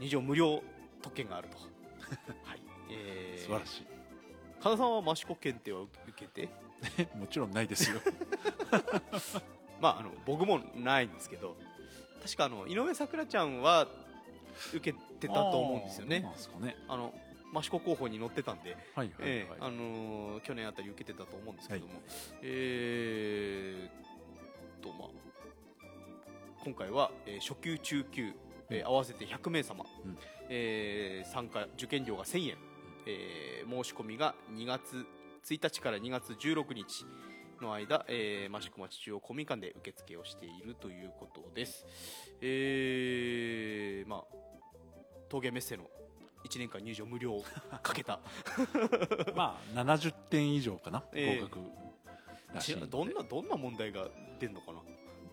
[0.00, 0.62] 入場無料
[1.02, 1.58] 特権があると、
[2.48, 2.60] はい。
[2.90, 3.86] えー素晴らしい。
[4.62, 6.48] 神田さんは益子検定は受けて？
[7.14, 8.00] もちろんないですよ。
[9.78, 11.54] まああの僕もないんですけど
[12.26, 13.86] 確かあの井上咲楽ちゃんは
[14.74, 16.28] 受けてたと思うんですよね。
[16.34, 16.76] あすかね。
[16.88, 17.14] あの
[17.56, 21.92] 益子候補に乗ってたんで、はいはいはい、ええあのー去年あたり受けてたと思うんですけども、
[22.42, 25.08] えーっとまあ
[26.64, 28.32] 今回は、えー初級中級、
[28.70, 30.18] えー合わせて100名様、うん。
[30.48, 32.56] えー参加受験料が1000円、
[33.06, 35.06] えー申し込みが2月
[35.44, 37.06] 1日から2月16日
[37.62, 41.86] の間、えー、益子町中央公民館で受付をしているということです。
[42.40, 44.36] えーまあ、
[45.28, 45.84] 陶芸メッセの
[46.44, 47.44] 1年間入場無料を
[47.82, 48.20] かけた。
[49.34, 51.60] まあ70点以上かな、ええ合格
[52.88, 54.80] どんなどんな問題が出るのかな、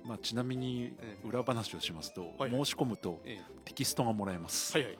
[0.04, 1.28] まあ、ちなみにええ。
[1.28, 5.00] 裏話をしますと、はい申し込むとえテキストがもらえます、えはいはい。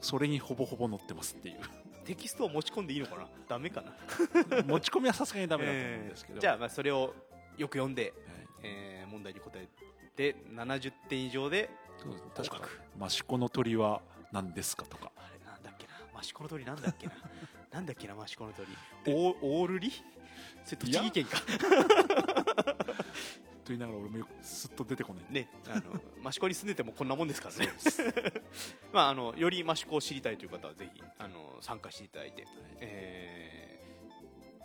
[0.00, 1.60] それにほぼほぼ載ってますっていう
[2.06, 3.26] テキストを持ち込んでいいのかな？
[3.48, 3.92] ダメかな？
[4.64, 7.14] 持ち込みはさすがにダメだと思うんですけど、えーじゃあまあそれを
[7.58, 8.12] よく読んで、はい。
[8.62, 9.66] えー問題に答え
[10.16, 11.70] て70点以上で
[12.34, 12.60] 確か
[13.06, 15.10] 益子の鳥は何ですかとか。
[15.16, 16.20] あれなんだっけな？
[16.20, 17.12] 益子の鳥なんだっけな？
[17.72, 18.68] なんだっけな益子の鳥？
[19.06, 19.90] オーオールリ？
[20.64, 21.38] それ栃木県か
[23.66, 25.24] と言いながら俺もよくすっと出てこない。
[25.28, 26.00] ねあの
[26.30, 27.72] 益子に住んでてもこんなもんですからね。
[28.92, 32.46] まああのより益子を知りたいという方はぜひあの参加していただいて、
[32.80, 33.66] えー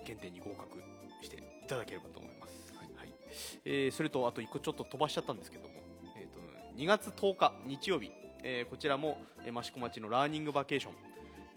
[0.03, 0.81] 検定に合格
[1.21, 3.13] していただければと思います、はい。
[3.65, 5.75] えーそれとあと1個ちょっと飛ばしちゃったんですけども、
[6.15, 6.39] えー、と
[6.75, 8.11] 2月10日日曜日、
[8.43, 10.93] えーこちらも、えー益子町のラーニングバケーション、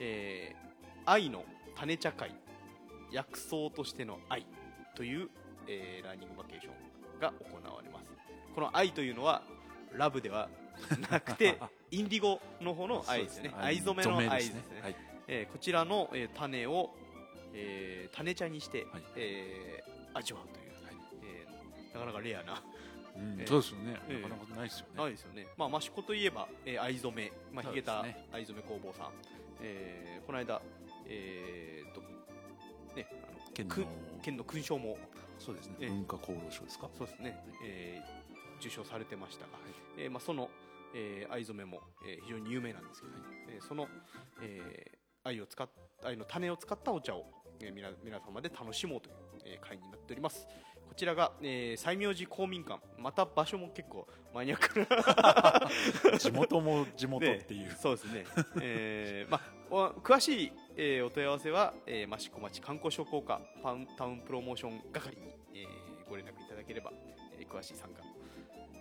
[0.00, 0.64] えー
[1.06, 2.34] 愛の種茶会。
[3.10, 4.44] 薬草としての愛
[4.96, 5.30] という、
[5.68, 6.74] えーラーニングバケーション
[7.24, 8.10] が行われます。
[8.54, 9.42] この愛というのは
[9.92, 10.48] ラブでは
[11.10, 11.58] なくて
[11.90, 13.50] インディゴの方の愛ですね。
[13.58, 14.80] 藍染めの愛ですね。
[14.82, 14.96] はい。
[15.26, 16.94] えーこちらの、えー種を、
[17.54, 19.02] えー種茶にして、はい。
[19.16, 20.72] えー味わうという、
[21.24, 22.62] えーなかなかレアな、
[23.16, 24.92] うんええそうですよね、ええなかなかないですよね。
[25.02, 28.26] ないですよね、まあ、益子といえば、えー藍染め、まあ、ヒゲタですね。
[28.32, 29.10] 藍染め工房さん、
[29.62, 30.60] えーこの間、
[31.06, 32.00] えーっと
[32.94, 33.86] ね、あの県のく
[34.22, 34.98] 県の勲章も
[35.44, 35.88] そうですね、ええ。
[35.90, 36.88] 文化功労賞ですか？
[36.96, 38.24] そうですね、えー
[38.60, 39.50] 受賞されてましたが、
[39.98, 40.48] えーまあ、その、
[40.94, 43.12] えー藍染めも、えー非常に有名なんですけど、
[43.50, 43.88] えーその、
[44.42, 45.68] えー藍を使っ
[46.04, 47.24] 藍の種を使ったお茶を、
[47.60, 50.46] えー、皆皆様で楽しもうという、えー会になっております。
[50.88, 52.80] こちらが、えー西明寺公民館。
[52.98, 54.80] また場所も結構マニアック
[56.12, 58.24] な 地元も地元っていう、ねそうですね、
[58.62, 65.33] えーまあ、お詳しい、えーお問い合わせは、えー、益子町観光商工課タウンタウンプロモーション係に、えー
[66.14, 66.92] ご連絡いただければ、
[67.36, 68.08] えー詳しい参加の、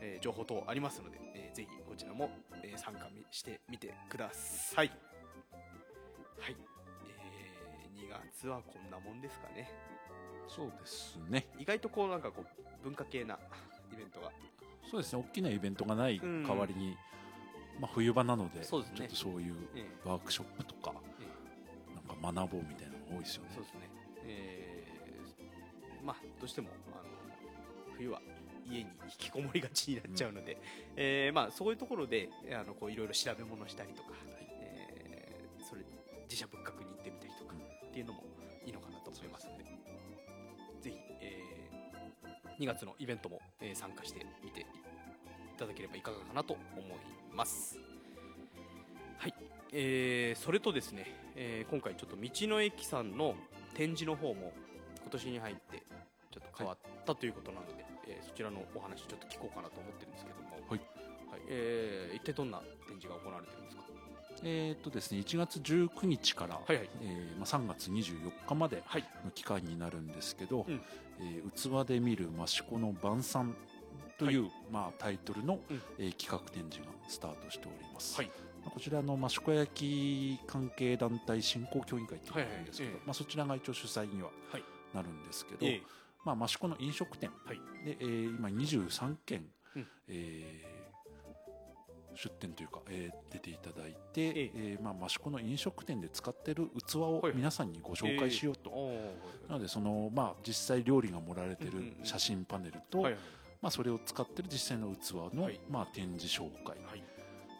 [0.01, 2.29] えー情報等ありますので、えーぜひこちらも、
[2.61, 4.91] えー参加してみてください。
[6.39, 6.55] はい、
[7.09, 9.67] えー2月はこんなもんですかね。
[10.47, 11.47] そうですね。
[11.57, 13.39] 意外とこうなんかこう文化系な
[13.91, 14.31] イベントが。
[14.91, 15.23] そうですね。
[15.27, 16.43] 大きなイベントがないうん。
[16.43, 16.95] 代わりに、
[17.79, 18.65] まあ、冬場なのでね。
[18.65, 20.93] ちょっとそういうえワークショップとか、
[21.95, 23.49] なんか学ぼうみたいなのが多いですよね。
[23.55, 23.79] そうですね、
[24.25, 24.73] えー
[26.03, 27.12] まあどうしてもあの
[28.03, 28.19] 冬は
[28.69, 28.87] 家に引
[29.17, 30.57] きこもりがちになっちゃうので、
[30.95, 34.09] えーまあ、そういうところであのこういろいろ調べ物したりとか、
[34.59, 35.81] えーそれ
[36.23, 38.23] 自社仏閣に行ってみたりとかっていうのも
[38.65, 39.63] いいのかなと思いますので
[40.81, 41.69] ぜひ、え
[42.59, 44.65] 2月のイベントも、えー参加してみてい
[45.57, 46.97] ただければいかがかなと思い
[47.35, 47.77] ます。
[49.17, 49.33] はい、
[49.71, 53.35] えーそれとですね、えー今回ちょっと道の駅さんの
[53.75, 54.51] 展示の方も
[55.01, 55.83] 今年に入って
[56.31, 60.79] ちょっと変わったということなので、えーそちらのお話ちょっと聞こうかなと思ってるんですけども、はい。
[61.31, 61.41] はい。
[61.47, 63.83] えー一体どんな展示が行われてるんですか？
[64.43, 66.89] えーっとですね1月19日から、はいはい。
[67.01, 69.03] えーまあ、3月24日まではい。
[69.23, 70.81] の期間になるんですけど「うん。
[71.19, 73.55] えー器で見る益子の晩餐」
[74.17, 75.81] という、まあ、タイトルの、うん。
[75.97, 78.27] えー企画展示がスタートしております、はい。
[78.27, 82.99] まあこちらの益子焼関係団体振興協議会っていうのがあるんですけど、はいはい。
[82.99, 83.07] ええ。
[83.07, 84.63] まあ、そちらが一応主催にははい。
[84.93, 85.81] なるんですけど、え
[86.25, 87.31] まあ、益子の飲食店。
[87.45, 87.57] はい。
[87.85, 89.87] で、えー今23件、うん。
[90.07, 90.73] えー
[92.15, 94.51] 出店というか、えー出ていただいて、ええ。
[94.55, 103.17] えーまあ、益子の飲食店で使ってる器をはい皆さんにご紹介しようと、おーなのでその、まあ、実際料理が盛られてる写真パネルと、はい。
[103.61, 105.59] まあ、それを使ってる実際の器の、はい。
[105.69, 107.03] まあ、展示紹介はい。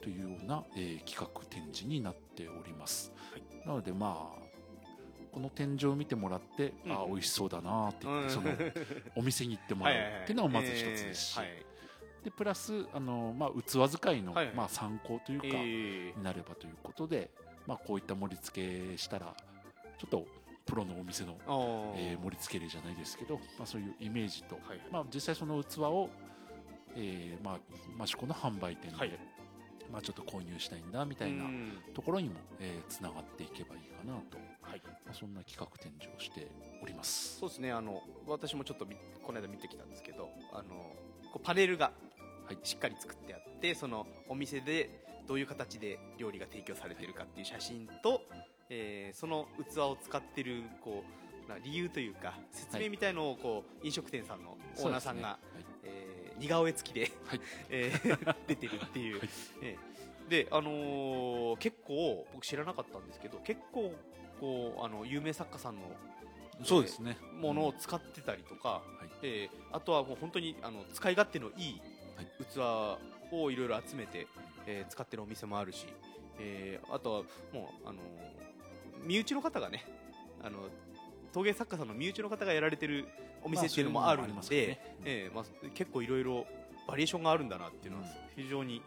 [0.02, 3.68] というような、えー企画展示になっております、はい。
[3.68, 4.43] なのでまあ
[5.34, 6.92] この展示を見てもらって、うん。
[6.92, 8.74] ああ美味しそうだなって言って、そのうん
[9.18, 9.96] お店に行ってもらう。
[10.24, 11.66] っていうのがまず一つですし、えーはい。
[12.24, 14.56] でプラスあの、まあ、器使いの、はいはい。
[14.56, 16.18] まあ、参考というか、えー。
[16.18, 17.32] になればということで、
[17.68, 19.36] まあ、こういった盛り付けしたら
[19.98, 20.26] ちょっと
[20.66, 21.38] プロのお店の、
[21.98, 26.10] えー盛り付け例じゃないですけど、まあ、そういうイメージと、はいまあ、実際その器を、
[26.96, 27.60] えーま
[28.00, 29.12] あ、益子の販売店で、はい。
[29.92, 31.78] まあ、ちょっと購入したいんだみたいなうん。
[31.94, 32.36] ところにも
[32.88, 34.38] つな、繋がっていけばいいかなと、
[34.74, 34.82] はい。
[35.06, 36.48] まあ、そんな企画展示をして
[36.82, 37.38] おります。
[37.40, 37.72] そうですね。
[37.72, 40.96] あの私もちょっとみこの間見てきたんですけどあの
[41.32, 41.92] こうパネルが
[42.48, 42.58] はい。
[42.64, 44.90] しっかり作ってあってそのお店で
[45.28, 48.22] どういう形で料理が提供されてるかっていう写真と、
[48.70, 51.04] えーその器を使ってるこ
[51.46, 57.42] うな理由というか説明みたいのをこう飲食店さんのオーナーさんが、そうですねえー似顔絵付きで、はい。
[57.70, 59.30] えー 出てるっていう、はい。
[59.62, 63.94] えーであのー結構僕知らなかったんですけど結構
[64.44, 65.82] こうあの有名作家さんの
[66.66, 67.18] そうですね。
[67.40, 69.10] ものを使ってたりとか、はい。
[69.24, 71.82] えーあとはもう本当にあの使い勝手のいい
[72.18, 72.28] はい。
[72.52, 72.58] 器
[73.34, 74.28] をいろいろ集めて、
[74.68, 75.86] えー使ってるお店もあるし、
[76.40, 77.20] えーあとは
[77.54, 79.86] もう、あのー身内の方がね
[80.44, 80.68] あの
[81.32, 83.08] 陶芸作家さんの身内の方がやられてる
[83.44, 84.98] お店っていうのもあるのもありますよね。
[85.06, 86.46] えーまあ、結構いろいろ
[86.86, 88.44] バリエーションがあるんだなっていうのはうん。
[88.44, 88.82] 非常に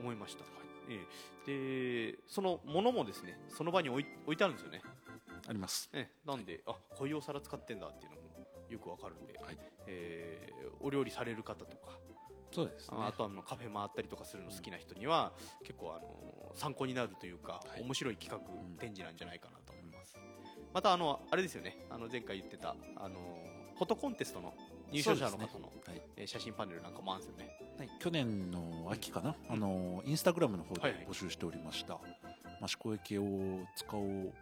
[0.00, 0.44] 思いました、
[0.88, 4.82] えーでそのものもですねその場に置い置いてあるんですよね
[5.48, 5.88] あります。
[5.92, 8.22] ええなんで、あこういうお皿使ってんだっていうのも
[8.68, 9.58] よくわかるんで、はい。
[9.86, 11.98] えーお料理される方とか、
[12.52, 12.98] そうですね。
[13.00, 15.32] ああとはあのカフェ回ったりとかするの好きな人には、
[15.64, 17.82] 結構あの参考になるというか、はい。
[17.82, 18.76] 面白い企画、ん。
[18.76, 20.16] 展示なんじゃないかなと思います。
[20.74, 23.16] またあのあれですよね、あの前回言ってたあの
[23.76, 24.54] フォトコンテストの
[24.92, 25.72] 入賞者の方の、ね。
[25.86, 26.02] はい。
[26.16, 27.58] えー写真パネルなんかもあるんですよね。
[27.78, 31.06] はい、去年の秋かな、あのインスタグラムの方ではいはい。
[31.06, 31.98] 募集しておりました、
[32.62, 33.24] 益子駅を
[33.76, 34.32] 使おう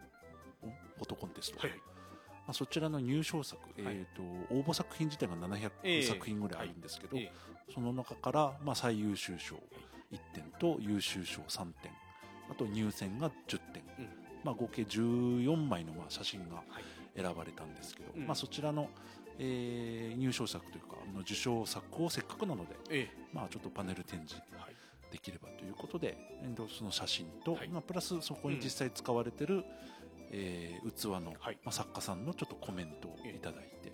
[0.97, 1.69] フォトコンテスト、はい。
[1.69, 3.95] まあ、そちらの入賞作、はい。
[3.95, 4.21] えー、と
[4.53, 6.03] 応募作品自体が700ええ。
[6.03, 7.31] 作品ぐらいあるんですけど、え
[7.73, 9.55] その中から、まあ、最優秀賞
[10.11, 11.91] 1点と優秀賞3点
[12.49, 14.07] あと入選が10点、えうん。
[14.43, 16.83] まあ、合計14枚のまあ写真がはい。
[17.19, 18.27] 選ばれたんですけど、うん。
[18.27, 18.89] まあ、そちらの、
[19.39, 24.35] えー入賞作というかあの受賞作をせっかくなので、えまあ、ちょっとパネル展示
[25.11, 27.69] できればということで、えーとその写真と、はい。
[27.69, 29.63] まあ、プラスそこに実際使われてる、
[30.37, 31.57] えー器の、はい。
[31.63, 33.91] まあ、作家さんのちょっとコメントをいただいて、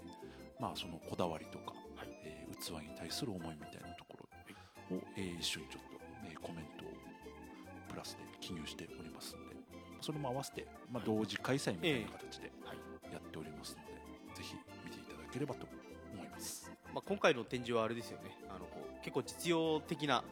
[0.59, 2.07] まあ、そのこだわりとか、はい。
[2.25, 4.17] えー器に対する思いみたいなとこ
[4.91, 6.89] ろを、えー一緒にちょっと、えーコメントを
[7.89, 9.55] プラスで記入しておりますので
[10.01, 12.77] それも合わせて、まあ、同時開催みたいな形ではい。
[13.13, 15.67] やっておりますので、ぜひ見ていただければと
[16.13, 16.71] 思います。
[16.93, 18.37] まあ、今回の展示はあれですよね。
[18.49, 20.23] あのこう結構実用的な、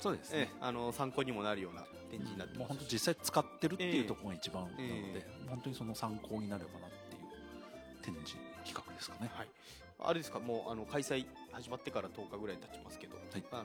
[0.00, 9.30] そうですええあの参考にもなるような展示になってもう本当実際使ってるっていええうところが一番なので、え本当にその参考になればなっていう展示企画ですかね。
[9.34, 9.48] はい、
[10.00, 13.44] あれですか、もうあの開催始まってから10日ぐらい経ちますけど、はい。
[13.52, 13.64] あの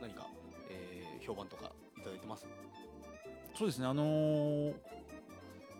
[0.00, 0.26] 何か、
[0.70, 2.46] えー評判とかいただいてます？
[3.58, 4.74] そうですね、あのー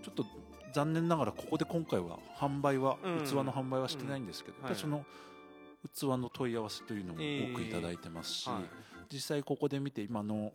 [0.03, 0.25] ちょっと
[0.73, 3.25] 残念ながらここで今回は販売は、うん。
[3.25, 4.63] 器の販売はしてないんですけど、うん。
[4.63, 5.05] やっぱりその
[5.95, 8.63] 器の問い合わせというのも多くいただいてますし、はい。
[9.13, 10.53] 実際ここで見て今の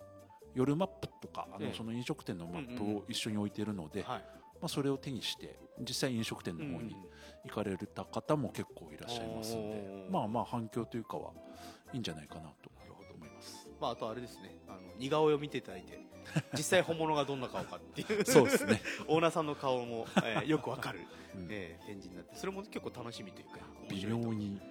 [0.54, 1.74] 夜マップとかあのええ。
[1.76, 4.24] その飲食店のマップを一緒に置いているので、はい。
[4.62, 6.96] まあ、それを手にして実際飲食店の方に
[7.46, 11.32] 行かれた方も結構いらっしゃいますんでまあまあ反響というかは
[11.94, 13.68] いいんじゃないかなと思います。
[13.80, 14.56] まあ、あとあれですね。
[14.68, 16.00] あの似顔絵を見ていただいて
[16.54, 18.26] 実際本物がどんな顔かっていう。
[18.26, 21.00] そうですね、 オーナーさんの顔も、えーよくわかる、
[21.36, 21.48] うん。
[21.50, 23.60] えー展示になってそれも結構楽しみというか
[23.90, 24.62] 面微妙に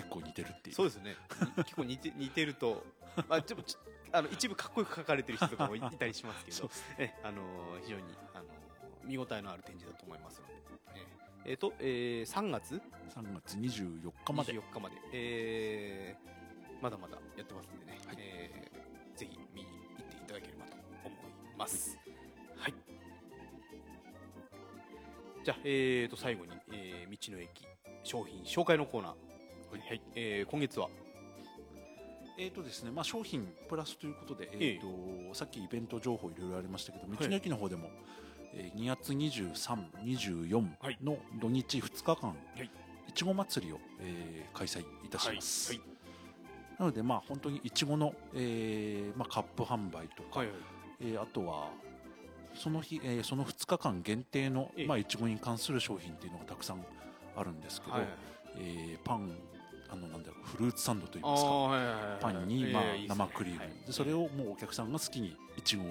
[0.00, 0.76] 結構似てるっていう。
[0.76, 1.16] そうですね。
[1.56, 2.84] 結構似て 似てると、
[3.28, 3.76] まあ、ちょっとち
[4.12, 7.42] あの一部かっこよく描かれてる人とかもいいたりしますけど えあの
[7.82, 8.02] 非常に
[8.34, 8.44] あの
[9.04, 10.54] 見応えのある展示だと思いますので、
[10.96, 11.06] え
[11.44, 11.52] え。
[11.54, 12.80] ーとえー3月
[13.14, 14.52] ？3月24日まで。
[14.54, 16.30] 24日まで、えー
[16.82, 18.16] まだまだやってますんでね、はい。
[18.18, 21.98] えーぜひ見に行っていただければと思います。
[22.56, 22.74] はい。
[25.44, 27.66] じゃあ、えー、と最後に、えー道の駅
[28.02, 29.14] 商品紹介のコーナー、
[29.78, 30.00] はい。
[30.14, 30.88] えー今月は、
[32.38, 34.80] えーとですねまあ、商品プラスということで、ええ。
[34.82, 37.16] ーとさっきイベント情報いろいろありましたけどい。
[37.16, 37.90] 道の駅の方でも、
[38.54, 40.98] えー2月23、24はい。
[41.02, 42.62] の土日2日間、い。
[43.08, 45.80] いちご祭りを、えー開催いたします、はい。
[46.78, 50.56] なのでまあ本当にいちごの、えーまあ、カップ販売とか、はいはい。
[51.02, 51.70] えーあとは
[52.54, 54.86] その日、えーその2日間限定のええ。
[54.86, 56.84] まあいちごに関する商品っていうのがたくさん
[57.36, 58.08] あるんですけど、はい。
[58.56, 59.30] えーパン
[59.92, 62.20] あのなんだろうフルーツサンドといいあますかーはいはいはいはい。
[62.20, 63.24] パンに、まあえーいいですね。
[63.26, 63.68] 生クリーム、はい。
[63.86, 65.86] でそれをもうお客さんが好きにいちごを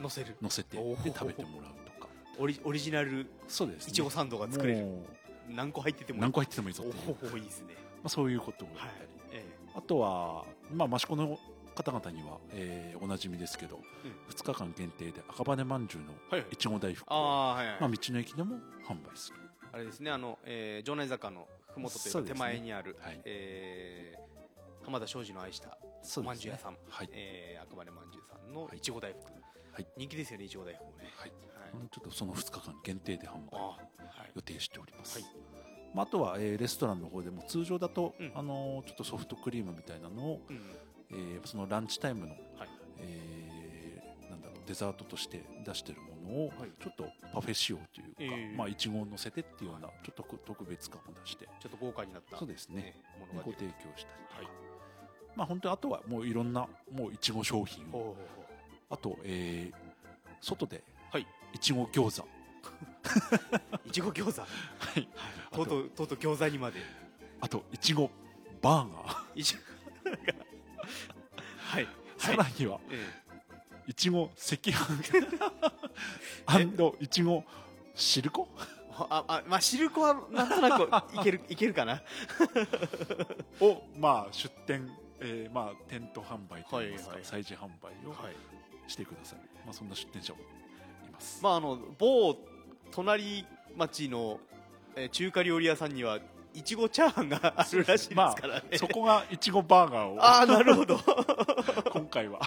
[0.00, 0.36] 乗せる。
[0.42, 2.08] 乗せてで食べてもらうとか。
[2.38, 3.90] オリオリジナルそうですね。
[3.90, 4.84] いちごサンドが作れる。
[4.86, 5.04] も
[5.48, 6.18] 何個入ってても。
[6.18, 7.74] う何個入っててもいいぞおっていう、まおいいですね。
[8.04, 11.38] あ、そういうことをやはいったり、えあとは、まあ、益子の
[11.74, 13.80] 方々には、えーおなじみですけど、
[14.30, 16.48] 2日間限定で赤羽まんじゅうのはいはい。
[16.52, 18.56] いちご大福あを、あはいはい、まあ、道の駅でも
[18.88, 19.36] 販売する。
[19.72, 21.46] あれですね、あの、えー、城内坂の
[21.82, 23.20] とというか手前にある、はい。
[23.24, 24.36] えー
[24.86, 28.78] 浜田庄司の愛したそうまんじゅう屋さん、はい、えー、赤羽まんじゅうさんのはい。
[28.78, 29.20] いちご大福、
[29.72, 29.86] はい。
[29.96, 31.12] 人気ですよね、いちご大福もね。
[31.16, 31.32] はい。
[31.74, 31.88] はい。
[31.90, 33.58] ちょっとその2日間限定で販売
[34.36, 35.28] 予定しております、はい。
[35.92, 38.32] まあ、あとは、えーレストランの方でも通常だと、うん。
[38.36, 40.60] あのーちょっとソフトクリームみたいなのを、うん。
[41.10, 42.68] えーそのランチタイムの、はい。
[43.00, 43.35] えー
[44.66, 46.70] デザートとして出してるものを、はい。
[46.82, 52.94] ちょっとパフェ仕様というか、えーまあ、いちごを乗せてっていうような、ちょっと特特別感を出してちょっと豪華になった、そうですね。
[53.18, 54.48] ものがご提供したりとか、はい。
[55.36, 58.16] まあ本当にあとはもういろんなもういちご商品を。
[58.90, 59.86] あと、えー
[60.40, 61.26] 外ではい。
[61.54, 62.28] いちご餃子。
[63.84, 64.46] いちご餃子、は
[65.00, 65.08] い。
[65.52, 66.80] とうとうとうとう餃子にまで。
[67.40, 68.10] あといちご
[68.62, 69.56] バーガー、いち
[71.58, 71.88] はい。
[72.18, 73.25] さらにはえ
[73.86, 74.72] いちご赤飯。
[77.00, 77.44] いちご
[77.94, 78.48] シルコ？
[78.58, 82.02] えああまあシルコはなんとなくいける いけるかな。
[83.60, 88.36] をまあ出店、えーまあ店頭販売といいますか、はいはい催事販売をはい。
[88.88, 92.36] してくださる、まあそんな出店者もいます、まああの某
[92.92, 93.44] 隣
[93.76, 94.38] 町の、
[94.94, 96.20] えー中華料理屋さんには
[96.54, 100.22] いちごチャーハンがあるらしいですからね、そこがいちごバーガーを。
[100.24, 100.98] ああなるほど。
[101.92, 102.40] 今回は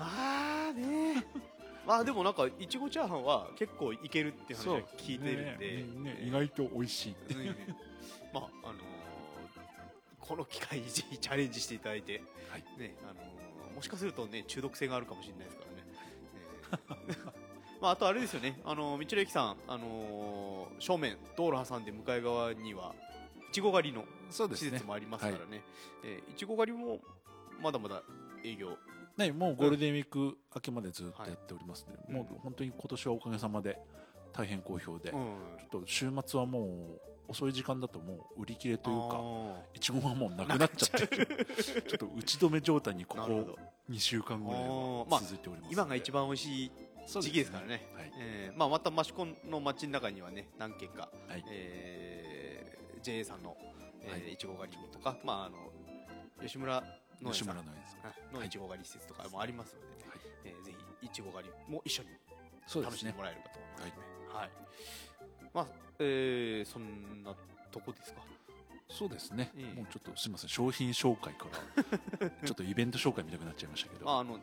[0.00, 1.24] まあね。
[1.86, 5.66] まあでもなんかいちごチャーハンは結構いけるっていう話は聞いてるんで、
[6.00, 7.12] ねね意外と美味しい。
[7.12, 7.46] ってうん。
[8.32, 8.80] まああのー
[10.20, 12.64] この機会にぜひチャレンジしていただいて、はい。
[12.78, 17.32] ねあのーもしかするとね中毒性があるかもしれないですからね、えー
[17.82, 18.60] まああとあれですよね。
[18.64, 22.94] あのー道の駅さんあのー正面道路挟んで向かい側には
[23.50, 25.62] いちご狩りの施設もありますからね。
[26.04, 27.00] えーいちご狩りも
[27.60, 28.02] まだまだ
[28.44, 28.76] 営業
[29.20, 33.78] ね、もうゴールデンウィーク明けまでずっとやっておりますので、はいもう本当に今年はおかげさまで
[34.32, 36.60] 大変好評で、うちょんっと週末はも
[36.98, 43.58] う遅い時間だともう売り切れというかあいちごがもうなくなっちゃってちょっと打ち止め状態にここーなるほど
[43.90, 44.64] 2週間ぐらい
[45.20, 46.72] 続いておりますので、今が一番美味しい
[47.20, 47.86] 時期ですからね。
[47.94, 48.12] はい。
[48.18, 51.44] えーまあ、また益子の街の中にはね何軒か、はい。
[51.50, 53.56] えー JA さんの、
[54.02, 54.32] えーはい。
[54.34, 55.56] いちご狩りとか、まあ、あの
[56.42, 56.82] 吉村
[57.22, 57.82] 農園吉さん村のや
[58.32, 58.48] つはい。
[58.50, 60.18] ちご狩り施設とかもありますのでね、はい。
[60.44, 62.08] えーぜひいちご狩りも一緒に
[62.82, 63.92] 楽しんでもらえればと思いますね。
[64.32, 64.50] はい、
[65.54, 65.66] まあ
[65.98, 67.34] えーそんな
[67.70, 68.20] とこですか？
[68.88, 69.76] そうですね、ええ。
[69.76, 71.46] もうちょっとすみません商品紹介か
[72.20, 74.38] ら ちょっとイベント紹介見たくなっちゃいましたけど、まあ、あの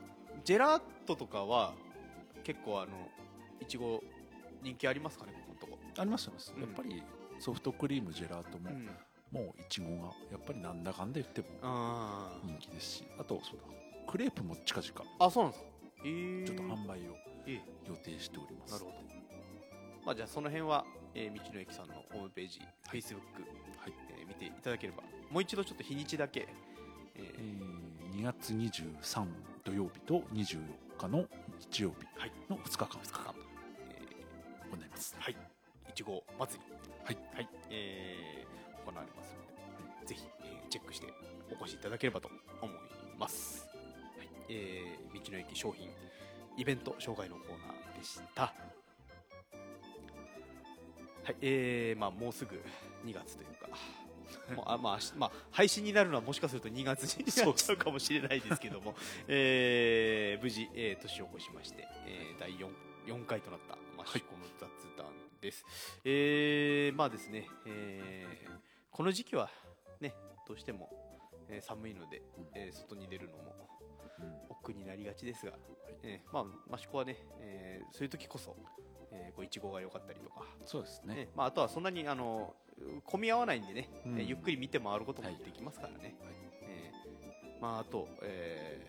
[0.45, 1.73] ジェラートとかは
[2.45, 3.09] 結構あの
[3.61, 4.01] いちご
[4.61, 7.03] 人気ありますかねここのとこ、ありますやっぱり
[7.39, 8.89] ソフトクリームジェラートも、うん、
[9.31, 11.47] もういちごがやっぱりなんだかんだ言っても
[12.45, 13.63] 人気ですしあとそうだ
[14.11, 15.69] クレープも近々あそうなんですか。
[16.05, 17.15] えー、ちょっと販売を
[17.45, 18.71] ええ予定しております。
[18.73, 18.97] なるほど。
[20.05, 22.99] まあ、じゃあその辺は、えー道の駅さんのホームページ、はい。
[23.01, 23.15] Facebook、
[23.79, 23.93] はい。
[24.17, 26.47] えー見ていただければ、もう一度ちょっと日にちだけ、
[27.15, 29.25] ええーー2月23
[29.65, 30.59] 土曜日と24
[30.97, 31.25] 日の
[31.71, 32.31] 日曜日はい。
[32.49, 33.35] の2日間2日間、
[33.89, 34.01] え
[34.71, 35.15] 行います。
[35.19, 37.17] ーはい、いちご祭り、はい。
[37.35, 37.49] はい。
[37.71, 38.06] えー行
[38.97, 41.07] われますので、ぜひ、えーチェックして
[41.49, 42.29] お越しいただければと
[42.61, 42.77] 思い
[43.17, 43.65] ます。
[44.17, 45.89] はいえー道の駅商品
[46.57, 48.41] イベント紹介のコーナーでした。
[48.43, 48.53] は
[51.31, 52.61] い、えー、まあもうすぐ
[53.05, 53.67] 2月というか、
[54.55, 58.95] もうあまあ、しまあ、配信になるのはもしかすると2月になっちゃうかもしれないですけども、
[59.27, 62.67] えー無事、えー年を越しまして、えー第 4,
[63.07, 65.07] 4回となった、まあ、はいこの雑談
[65.41, 65.65] です。
[66.05, 68.66] えーまあですね、えー
[68.97, 69.47] この時期は
[70.01, 70.15] ね、
[70.47, 70.89] どうしても、
[71.49, 72.23] えー寒いので、
[72.55, 73.53] えー外に出るのも
[74.49, 75.51] 億劫になりがちですが、
[76.01, 78.55] えーまあ、益子はね、えーそういう時こそ、
[79.11, 81.13] えーこういちごが良かったりとか、そうですね。
[81.13, 82.55] ねまあ、あとはそんなにあの
[83.05, 84.19] 混み合わないんでね、うん。
[84.19, 85.37] えーゆっくり見て回ることもはい。
[85.45, 86.13] できますからね、はい。
[86.63, 88.81] えーまあ、あと、え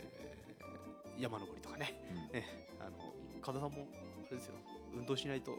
[1.19, 2.33] ー山登りとかね、うん。
[2.33, 2.47] ね
[2.81, 2.97] あの
[3.43, 3.87] 神田さんも
[4.27, 4.55] あれですよ。
[4.97, 5.53] 運動しないと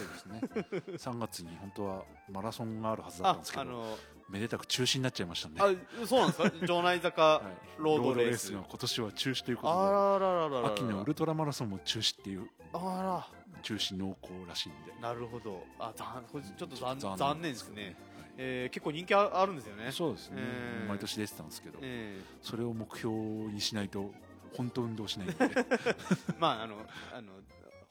[0.00, 0.40] そうですね。
[0.96, 5.66] 3月に本当はマラソンがあるはずだったんですけどあのめでたく中止になっちゃいましたんで、あ
[6.06, 6.50] そうなんですか？
[6.66, 7.42] 城内坂はい。
[7.78, 8.52] ロードレース。
[8.52, 13.28] が今年は中止ということあららららららで秋のウルトラマラソンも中止っていうあ
[13.62, 14.92] 中止濃厚らしいんで。
[15.00, 15.64] らなるほど。
[15.78, 15.92] あ
[16.30, 17.84] これちょっと残残残念ですね。
[17.84, 17.96] はい。
[18.38, 19.90] えー結構人気ああるんですよね。
[19.92, 20.88] そうですね、えー。
[20.88, 24.12] 毎年出てたんですけど、えそれを目標にしないと
[24.56, 25.36] 本当運動しないんで。
[25.36, 26.76] ー まああの
[27.14, 27.32] あの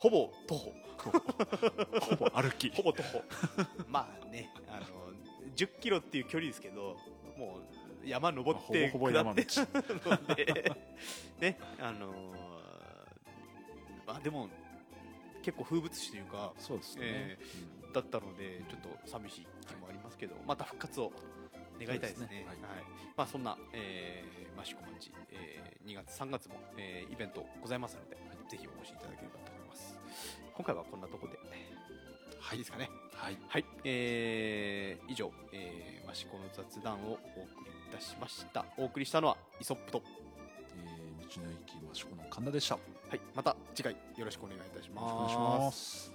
[0.05, 0.73] ほぼ徒歩
[1.99, 2.29] ほぼ。
[2.29, 2.69] 歩き。
[2.69, 3.23] ほぼ徒歩。
[3.89, 4.85] まあねあの
[5.55, 6.95] 10キロっていう距離ですけど
[7.37, 7.57] も
[8.03, 9.43] う山登ってほぼほぼ山道。
[10.35, 10.71] で
[11.41, 12.35] ねあのー
[14.05, 14.47] まあでも
[15.41, 17.37] 結構風物詩というかそうですね、え
[17.91, 21.11] だったのでちょっと寂しい気もありますけど、また復活を
[21.79, 22.27] 願いたいですね。
[22.27, 22.43] すね。
[22.45, 22.57] ははい。
[22.57, 22.61] い
[23.17, 28.17] まあ、そんな、えー、益子町、えー、2月3月も、えーイベントございますので、
[28.49, 29.54] ぜひお越しいただければと
[30.55, 31.39] 今回はこんなところで、
[32.39, 32.57] はい。
[32.57, 32.89] いいですかね？
[33.13, 33.37] はい。
[33.47, 38.65] はい、えー、以上、えー、益子の雑談をお送りいたしました。
[38.77, 40.01] お送りしたのはイソップと。
[40.77, 42.75] えー道の駅益子の神田でした。
[42.75, 43.21] よはい。
[43.35, 45.13] また次回よろしくお願いいたします。
[45.13, 46.14] お願いします